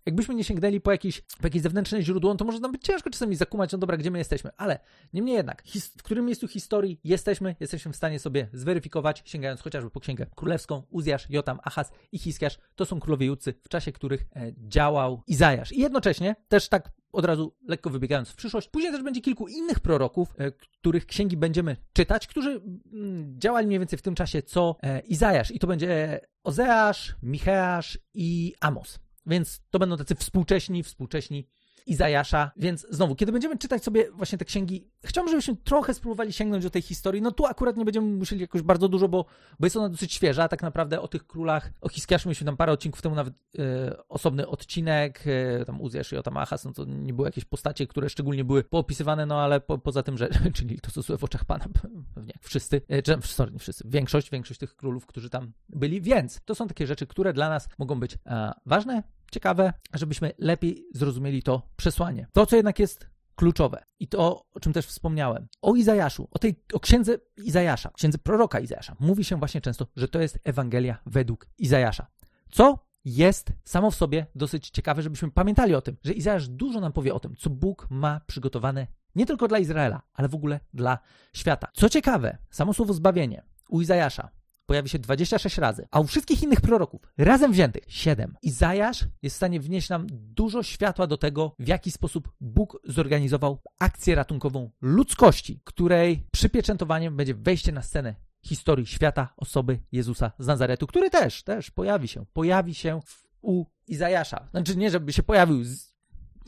jakbyśmy 0.07 0.35
nie 0.35 0.45
sięgnęli 0.45 0.81
po 0.81 0.93
jakieś, 0.93 1.21
po 1.21 1.47
jakieś 1.47 1.63
zewnętrzne 1.63 2.03
źródło, 2.03 2.35
to 2.35 2.45
może 2.45 2.61
nam 2.61 2.73
być 2.73 2.83
ciężko 2.83 3.11
czasami 3.11 3.37
zakumać, 3.37 3.73
no 3.73 3.79
dobra, 3.79 3.97
gdzie 3.97 4.11
my 4.11 4.19
jesteśmy. 4.19 4.51
Ale 4.57 4.79
niemniej 5.13 5.37
jednak, 5.37 5.63
w 5.99 6.03
którym 6.03 6.25
miejscu 6.27 6.49
historii 6.49 7.01
jesteśmy, 7.05 7.57
jesteśmy 7.61 7.93
w 7.93 7.97
stanie 7.97 8.19
sobie 8.19 8.49
zweryfikować, 8.53 9.23
sięgając 9.25 9.61
chociażby 9.61 9.91
po 9.91 10.01
księgę 10.01 10.27
królewską, 10.37 10.83
Uzjasz, 10.91 11.31
Jotam, 11.31 11.59
Achaz 11.63 11.93
i 12.13 12.19
Hiskiasz. 12.19 12.59
To 12.75 12.87
są 12.87 13.01
królowie 13.01 13.27
Judcy, 13.27 13.55
w 13.63 13.69
czasie 13.69 13.93
których 13.93 14.27
e, 14.37 14.53
działał 14.69 15.23
Izajasz. 15.27 15.73
I 15.73 15.81
jednocześnie 15.81 16.37
też 16.49 16.69
tak 16.69 16.91
od 17.13 17.25
razu 17.25 17.55
lekko 17.69 17.91
wybiegając 17.91 18.29
w 18.29 18.37
przyszłość. 18.37 18.69
Później 18.69 18.93
też 18.93 19.03
będzie 19.03 19.21
kilku 19.21 19.49
innych 19.49 19.81
proroków, 19.81 20.35
e, 20.39 20.51
których 20.53 21.07
księgi 21.07 21.37
będziemy 21.37 21.77
czytać, 21.93 22.27
którzy 22.27 22.61
mm, 22.93 23.41
działali 23.41 23.67
mniej 23.67 23.79
więcej 23.79 23.99
w 23.99 24.03
tym 24.03 24.15
czasie 24.15 24.43
co 24.43 24.77
e, 24.83 25.01
Izajasz. 25.01 25.51
I 25.51 25.59
to 25.59 25.67
będzie 25.67 26.21
Ozeasz, 26.45 27.17
Micheasz 27.23 27.99
i 28.15 28.55
Amos. 28.61 28.99
Więc 29.27 29.61
to 29.71 29.79
będą 29.79 29.97
tacy 29.97 30.15
współcześni, 30.15 30.83
współcześni 30.83 31.49
Izajasza, 31.87 32.51
więc 32.57 32.87
znowu, 32.91 33.15
kiedy 33.15 33.33
będziemy 33.33 33.59
czytać 33.59 33.85
sobie 33.85 34.11
właśnie 34.11 34.39
te 34.39 34.45
księgi, 34.45 34.89
chciałbym, 35.05 35.31
żebyśmy 35.31 35.57
trochę 35.57 35.95
spróbowali 35.95 36.33
sięgnąć 36.33 36.65
do 36.65 36.71
tej 36.71 36.83
historii. 36.83 37.23
No 37.23 37.33
tu 37.33 37.47
akurat 37.47 37.77
nie 37.77 37.85
będziemy 37.85 38.07
musieli 38.07 38.41
jakoś 38.41 38.63
bardzo 38.63 38.89
dużo, 38.89 39.09
bo, 39.09 39.25
bo 39.61 39.67
jest 39.67 39.77
ona 39.77 39.89
dosyć 39.89 40.13
świeża. 40.13 40.49
Tak 40.49 40.63
naprawdę 40.63 41.01
o 41.01 41.09
tych 41.09 41.27
królach, 41.27 41.71
o 41.81 41.89
Hiskiaszu 41.89 42.29
mieliśmy 42.29 42.45
tam 42.45 42.57
parę 42.57 42.73
odcinków 42.73 43.03
temu 43.03 43.15
nawet 43.15 43.35
e, 43.59 44.09
osobny 44.09 44.47
odcinek, 44.47 45.25
e, 45.61 45.65
tam 45.65 45.81
Uzjasz 45.81 46.13
i 46.13 46.17
Otamachas, 46.17 46.65
no 46.65 46.73
to 46.73 46.85
nie 46.85 47.15
były 47.15 47.29
jakieś 47.29 47.45
postacie, 47.45 47.87
które 47.87 48.11
szczególnie 48.11 48.45
były 48.45 48.65
poopisywane, 48.65 49.27
no 49.27 49.41
ale 49.41 49.61
po, 49.61 49.79
poza 49.79 50.03
tym, 50.03 50.19
że, 50.19 50.29
czyli 50.57 50.81
to, 50.81 51.03
co 51.03 51.19
w 51.19 51.25
oczach 51.25 51.45
Pana, 51.45 51.65
pewnie 52.15 52.33
wszyscy, 52.41 52.83
e, 52.89 53.03
czy, 53.03 53.19
sorry, 53.23 53.53
nie 53.53 53.59
wszyscy, 53.59 53.85
większość, 53.87 54.31
większość 54.31 54.61
tych 54.61 54.77
królów, 54.77 55.07
którzy 55.07 55.31
tam 55.31 55.53
byli, 55.69 56.01
więc 56.01 56.41
to 56.45 56.55
są 56.55 56.69
takie 56.69 56.87
rzeczy, 56.87 57.07
które 57.07 57.33
dla 57.33 57.49
nas 57.49 57.69
mogą 57.79 58.01
być 58.01 58.19
ważne, 58.67 59.03
ciekawe, 59.31 59.73
żebyśmy 59.95 60.33
lepiej 60.39 60.87
zrozumieli 60.95 61.43
to 61.43 61.63
przesłanie. 61.77 62.27
To, 62.33 62.47
co 62.47 62.57
jednak 62.57 62.79
jest 62.79 63.07
kluczowe 63.37 63.85
i 64.01 64.09
to, 64.09 64.43
o 64.53 64.61
czym 64.61 64.73
też 64.73 64.87
wspomniałem, 64.87 65.49
o 65.63 65.75
Izajaszu, 65.75 66.29
o 66.31 66.39
tej, 66.39 66.65
o 66.73 66.81
księdze 66.81 67.19
Izajasza, 67.37 67.91
księdze 67.91 68.19
proroka 68.19 68.61
Izajasza, 68.61 68.97
mówi 69.01 69.25
się 69.25 69.37
właśnie 69.37 69.61
często, 69.61 69.87
że 69.97 70.09
to 70.09 70.21
jest 70.21 70.39
Ewangelia 70.45 70.99
według 71.07 71.47
Izajasza. 71.59 72.07
Co 72.51 72.89
jest 73.05 73.53
samo 73.65 73.91
w 73.91 73.95
sobie 73.95 74.27
dosyć 74.35 74.71
ciekawe, 74.71 75.03
żebyśmy 75.03 75.31
pamiętali 75.31 75.75
o 75.75 75.81
tym, 75.81 75.97
że 76.05 76.13
Izajasz 76.13 76.49
dużo 76.49 76.81
nam 76.81 76.93
powie 76.93 77.15
o 77.15 77.21
tym, 77.21 77.37
co 77.37 77.51
Bóg 77.51 77.87
ma 77.91 78.21
przygotowane 78.27 78.87
nie 79.15 79.27
tylko 79.27 79.49
dla 79.49 79.59
Izraela, 79.59 80.03
ale 80.15 80.29
w 80.29 80.35
ogóle 80.35 80.61
dla 80.75 80.99
świata. 81.33 81.69
Co 81.75 81.89
ciekawe, 81.89 82.39
samo 82.51 82.75
słowo 82.75 82.95
zbawienie 82.95 83.43
u 83.69 83.81
Izajasza 83.81 84.29
pojawi 84.69 84.89
się 84.89 84.99
26 84.99 85.59
razy, 85.59 85.89
a 85.91 86.01
u 86.01 86.05
wszystkich 86.05 86.43
innych 86.43 86.61
proroków 86.61 87.01
razem 87.19 87.53
wziętych 87.53 87.85
7. 87.89 88.37
Izajasz 88.43 89.05
jest 89.23 89.35
w 89.35 89.37
stanie 89.37 89.61
wnieść 89.61 89.89
nam 89.89 90.07
dużo 90.11 90.63
światła 90.63 91.07
do 91.07 91.17
tego, 91.17 91.55
w 91.59 91.69
jaki 91.69 91.91
sposób 91.91 92.33
Bóg 92.41 92.81
zorganizował 92.85 93.59
akcję 93.79 94.15
ratunkową 94.15 94.71
ludzkości, 94.81 95.61
której 95.65 96.27
przypieczętowaniem 96.33 97.17
będzie 97.17 97.35
wejście 97.35 97.73
na 97.73 97.83
scenę 97.83 98.15
historii 98.43 98.87
świata 98.87 99.35
osoby 99.37 99.79
Jezusa 99.93 100.33
z 100.39 100.47
Nazaretu, 100.47 100.87
który 100.87 101.11
też, 101.11 101.43
też 101.43 101.71
pojawi 101.71 102.09
się, 102.09 102.25
pojawi 102.33 102.75
się 102.75 103.01
w, 103.07 103.27
u 103.43 103.65
Izajasza. 103.87 104.49
Znaczy 104.51 104.77
nie, 104.77 104.91
żeby 104.91 105.13
się 105.13 105.23
pojawił 105.23 105.65
z 105.65 105.98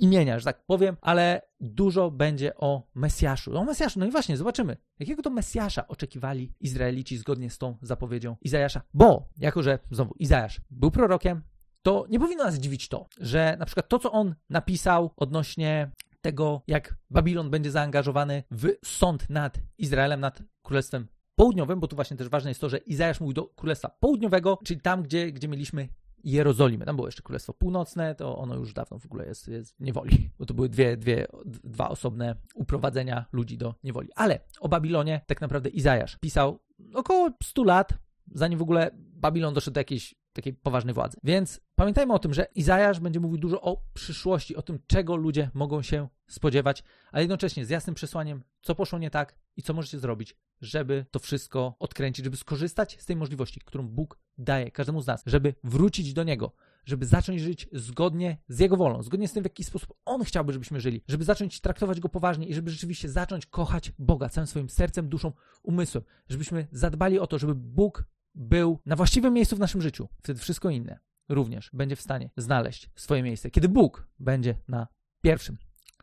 imienia, 0.01 0.39
że 0.39 0.45
tak 0.45 0.65
powiem, 0.67 0.97
ale 1.01 1.43
dużo 1.61 2.11
będzie 2.11 2.57
o 2.57 2.83
Mesjaszu. 2.95 3.59
O 3.59 3.65
Mesjaszu, 3.65 4.01
no 4.01 4.07
i 4.07 4.11
właśnie, 4.11 4.37
zobaczymy, 4.37 4.77
jakiego 4.99 5.23
to 5.23 5.31
Mesjasza 5.31 5.89
oczekiwali 5.89 6.53
Izraelici 6.61 7.19
zgodnie 7.19 7.51
z 7.51 7.59
tą 7.59 7.79
zapowiedzią 7.83 8.37
Izajasza. 8.41 8.83
Bo, 8.95 9.29
jako 9.39 9.63
że 9.63 9.79
znowu 9.91 10.15
Izajasz 10.19 10.61
był 10.71 10.91
prorokiem, 10.91 11.43
to 11.83 12.07
nie 12.11 12.21
powinno 12.21 12.45
nas 12.45 12.55
dziwić 12.55 12.89
to, 12.89 13.09
że 13.21 13.57
na 13.59 13.67
przykład 13.67 13.89
to, 13.89 13.99
co 13.99 14.13
on 14.13 14.35
napisał 14.51 15.11
odnośnie 15.17 15.91
tego, 16.21 16.63
jak 16.67 16.97
Babilon 17.11 17.51
będzie 17.51 17.71
zaangażowany 17.71 18.43
w 18.51 18.69
sąd 18.85 19.31
nad 19.31 19.59
Izraelem, 19.79 20.21
nad 20.21 20.43
Królestwem 20.63 21.09
Południowym, 21.35 21.81
bo 21.81 21.89
tu 21.89 21.97
właśnie 21.97 22.17
też 22.17 22.29
ważne 22.29 22.51
jest 22.51 22.61
to, 22.61 22.69
że 22.69 22.79
Izajasz 22.79 23.21
mówił 23.21 23.35
do 23.35 23.45
Królestwa 23.45 23.89
Południowego, 24.01 24.59
czyli 24.65 24.81
tam, 24.81 25.03
gdzie, 25.03 25.33
gdzie 25.33 25.49
mieliśmy 25.49 25.89
Jerozolimy. 26.24 26.85
Tam 26.85 26.96
było 26.96 27.09
jeszcze 27.09 27.22
Królestwo 27.22 27.54
Północne, 27.54 28.14
to 28.14 28.38
ono 28.38 28.56
już 28.56 28.72
dawno 28.72 28.98
w 28.98 29.06
ogóle 29.06 29.26
jest, 29.26 29.48
jest 29.48 29.76
w 29.76 29.80
niewoli, 29.80 30.30
bo 30.38 30.46
to 30.46 30.54
były 30.54 30.68
dwie, 30.68 30.96
dwie, 30.96 31.26
dwa 31.44 31.88
osobne 31.88 32.37
uprowadzenia 32.54 33.24
ludzi 33.33 33.59
do 33.59 33.74
niewoli. 33.85 34.09
Ale 34.16 34.40
o 34.61 34.68
Babilonie 34.68 35.20
tak 35.26 35.40
naprawdę 35.40 35.68
Izajasz 35.68 36.16
pisał 36.16 36.59
około 36.94 37.30
100 37.42 37.64
lat, 37.64 37.98
zanim 38.33 38.59
w 38.59 38.62
ogóle 38.62 38.90
Babilon 38.94 39.54
doszedł 39.54 39.74
do 39.74 39.80
jakiejś 39.80 40.14
takiej 40.33 40.53
poważnej 40.53 40.95
władzy. 40.95 41.16
Więc 41.25 41.61
pamiętajmy 41.75 42.12
o 42.12 42.19
tym, 42.19 42.35
że 42.35 42.47
Izajasz 42.55 43.01
będzie 43.01 43.21
mówił 43.21 43.38
dużo 43.38 43.61
o 43.61 43.83
przyszłości, 43.95 44.57
o 44.57 44.62
tym, 44.62 44.79
czego 44.87 45.16
ludzie 45.16 45.51
mogą 45.55 45.83
się 45.83 46.09
spodziewać, 46.29 46.85
ale 47.12 47.23
jednocześnie 47.23 47.66
z 47.66 47.71
jasnym 47.71 47.95
przesłaniem, 47.95 48.43
co 48.62 48.75
poszło 48.75 48.99
nie 48.99 49.11
tak 49.11 49.35
i 49.57 49.62
co 49.62 49.75
możecie 49.75 49.99
zrobić, 49.99 50.37
żeby 50.61 51.07
to 51.11 51.19
wszystko 51.19 51.77
odkręcić, 51.79 52.25
żeby 52.25 52.37
skorzystać 52.37 52.97
z 53.01 53.07
tej 53.07 53.16
możliwości, 53.16 53.61
którą 53.61 53.88
Bóg 53.88 54.19
daje 54.38 54.71
każdemu 54.71 55.01
z 55.01 55.07
nas, 55.07 55.23
żeby 55.27 55.55
wrócić 55.64 56.12
do 56.12 56.25
Niego, 56.25 56.53
żeby 56.85 57.07
zacząć 57.07 57.40
żyć 57.40 57.69
zgodnie 57.73 58.38
z 58.49 58.59
Jego 58.59 58.77
wolą, 58.77 59.03
zgodnie 59.03 59.29
z 59.29 59.33
tym, 59.33 59.43
w 59.43 59.47
jaki 59.47 59.64
sposób 59.64 59.95
On 60.05 60.25
chciałby, 60.25 60.53
żebyśmy 60.53 60.81
żyli, 60.81 61.03
żeby 61.09 61.25
zacząć 61.25 61.61
traktować 61.61 62.01
Go 62.01 62.09
poważnie 62.09 62.47
i 62.47 62.55
żeby 62.55 62.71
rzeczywiście 62.71 63.09
zacząć 63.09 63.47
kochać 63.47 63.93
Boga 63.99 64.29
całym 64.29 64.47
swoim 64.47 64.69
sercem, 64.69 65.09
duszą, 65.09 65.33
umysłem, 65.62 66.05
żebyśmy 66.29 66.69
zadbali 66.73 67.19
o 67.19 67.27
to, 67.27 67.38
żeby 67.38 67.55
Bóg 67.55 68.05
był 68.35 68.79
na 68.87 68.97
właściwym 68.97 69.35
miejscu 69.35 69.57
w 69.57 69.61
naszym 69.61 69.83
życiu. 69.83 70.09
Wtedy 70.23 70.40
wszystko 70.40 70.71
inne 70.71 70.99
również 71.29 71.71
będzie 71.73 71.97
w 71.97 72.01
stanie 72.01 72.31
znaleźć 72.37 72.90
swoje 72.95 73.23
miejsce. 73.23 73.51
Kiedy 73.51 73.69
Bóg 73.69 74.09
będzie 74.19 74.55
na 74.69 74.88
pierwszym. 75.23 75.59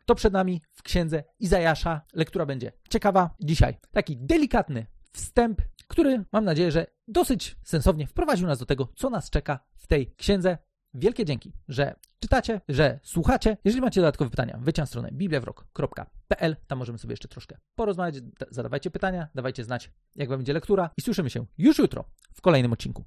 To 0.06 0.14
przed 0.14 0.32
nami 0.32 0.62
w 0.72 0.82
księdze 0.82 1.24
Izajasza. 1.38 2.00
Lektura 2.14 2.46
będzie 2.46 2.72
ciekawa 2.90 3.30
dzisiaj. 3.40 3.76
Taki 3.92 4.16
delikatny 4.16 4.86
wstęp, 5.12 5.62
który 5.88 6.24
mam 6.32 6.44
nadzieję, 6.44 6.72
że 6.72 6.86
dosyć 7.08 7.56
sensownie 7.64 8.06
wprowadził 8.06 8.46
nas 8.46 8.58
do 8.58 8.66
tego, 8.66 8.88
co 8.96 9.10
nas 9.10 9.30
czeka 9.30 9.60
w 9.76 9.86
tej 9.86 10.14
księdze. 10.14 10.58
Wielkie 10.98 11.24
dzięki, 11.24 11.52
że 11.68 11.94
czytacie, 12.20 12.60
że 12.68 13.00
słuchacie. 13.02 13.56
Jeżeli 13.64 13.82
macie 13.82 14.00
dodatkowe 14.00 14.30
pytania, 14.30 14.58
wejdźcie 14.60 14.82
na 14.82 14.86
stronę 14.86 15.10
bibliawrok.pl. 15.12 16.56
Tam 16.66 16.78
możemy 16.78 16.98
sobie 16.98 17.12
jeszcze 17.12 17.28
troszkę 17.28 17.56
porozmawiać. 17.74 18.14
Zadawajcie 18.50 18.90
pytania, 18.90 19.28
dawajcie 19.34 19.64
znać, 19.64 19.90
jak 20.16 20.28
wam 20.28 20.38
będzie 20.38 20.52
lektura 20.52 20.90
i 20.96 21.02
słyszymy 21.02 21.30
się 21.30 21.46
już 21.58 21.78
jutro 21.78 22.04
w 22.34 22.40
kolejnym 22.40 22.72
odcinku. 22.72 23.04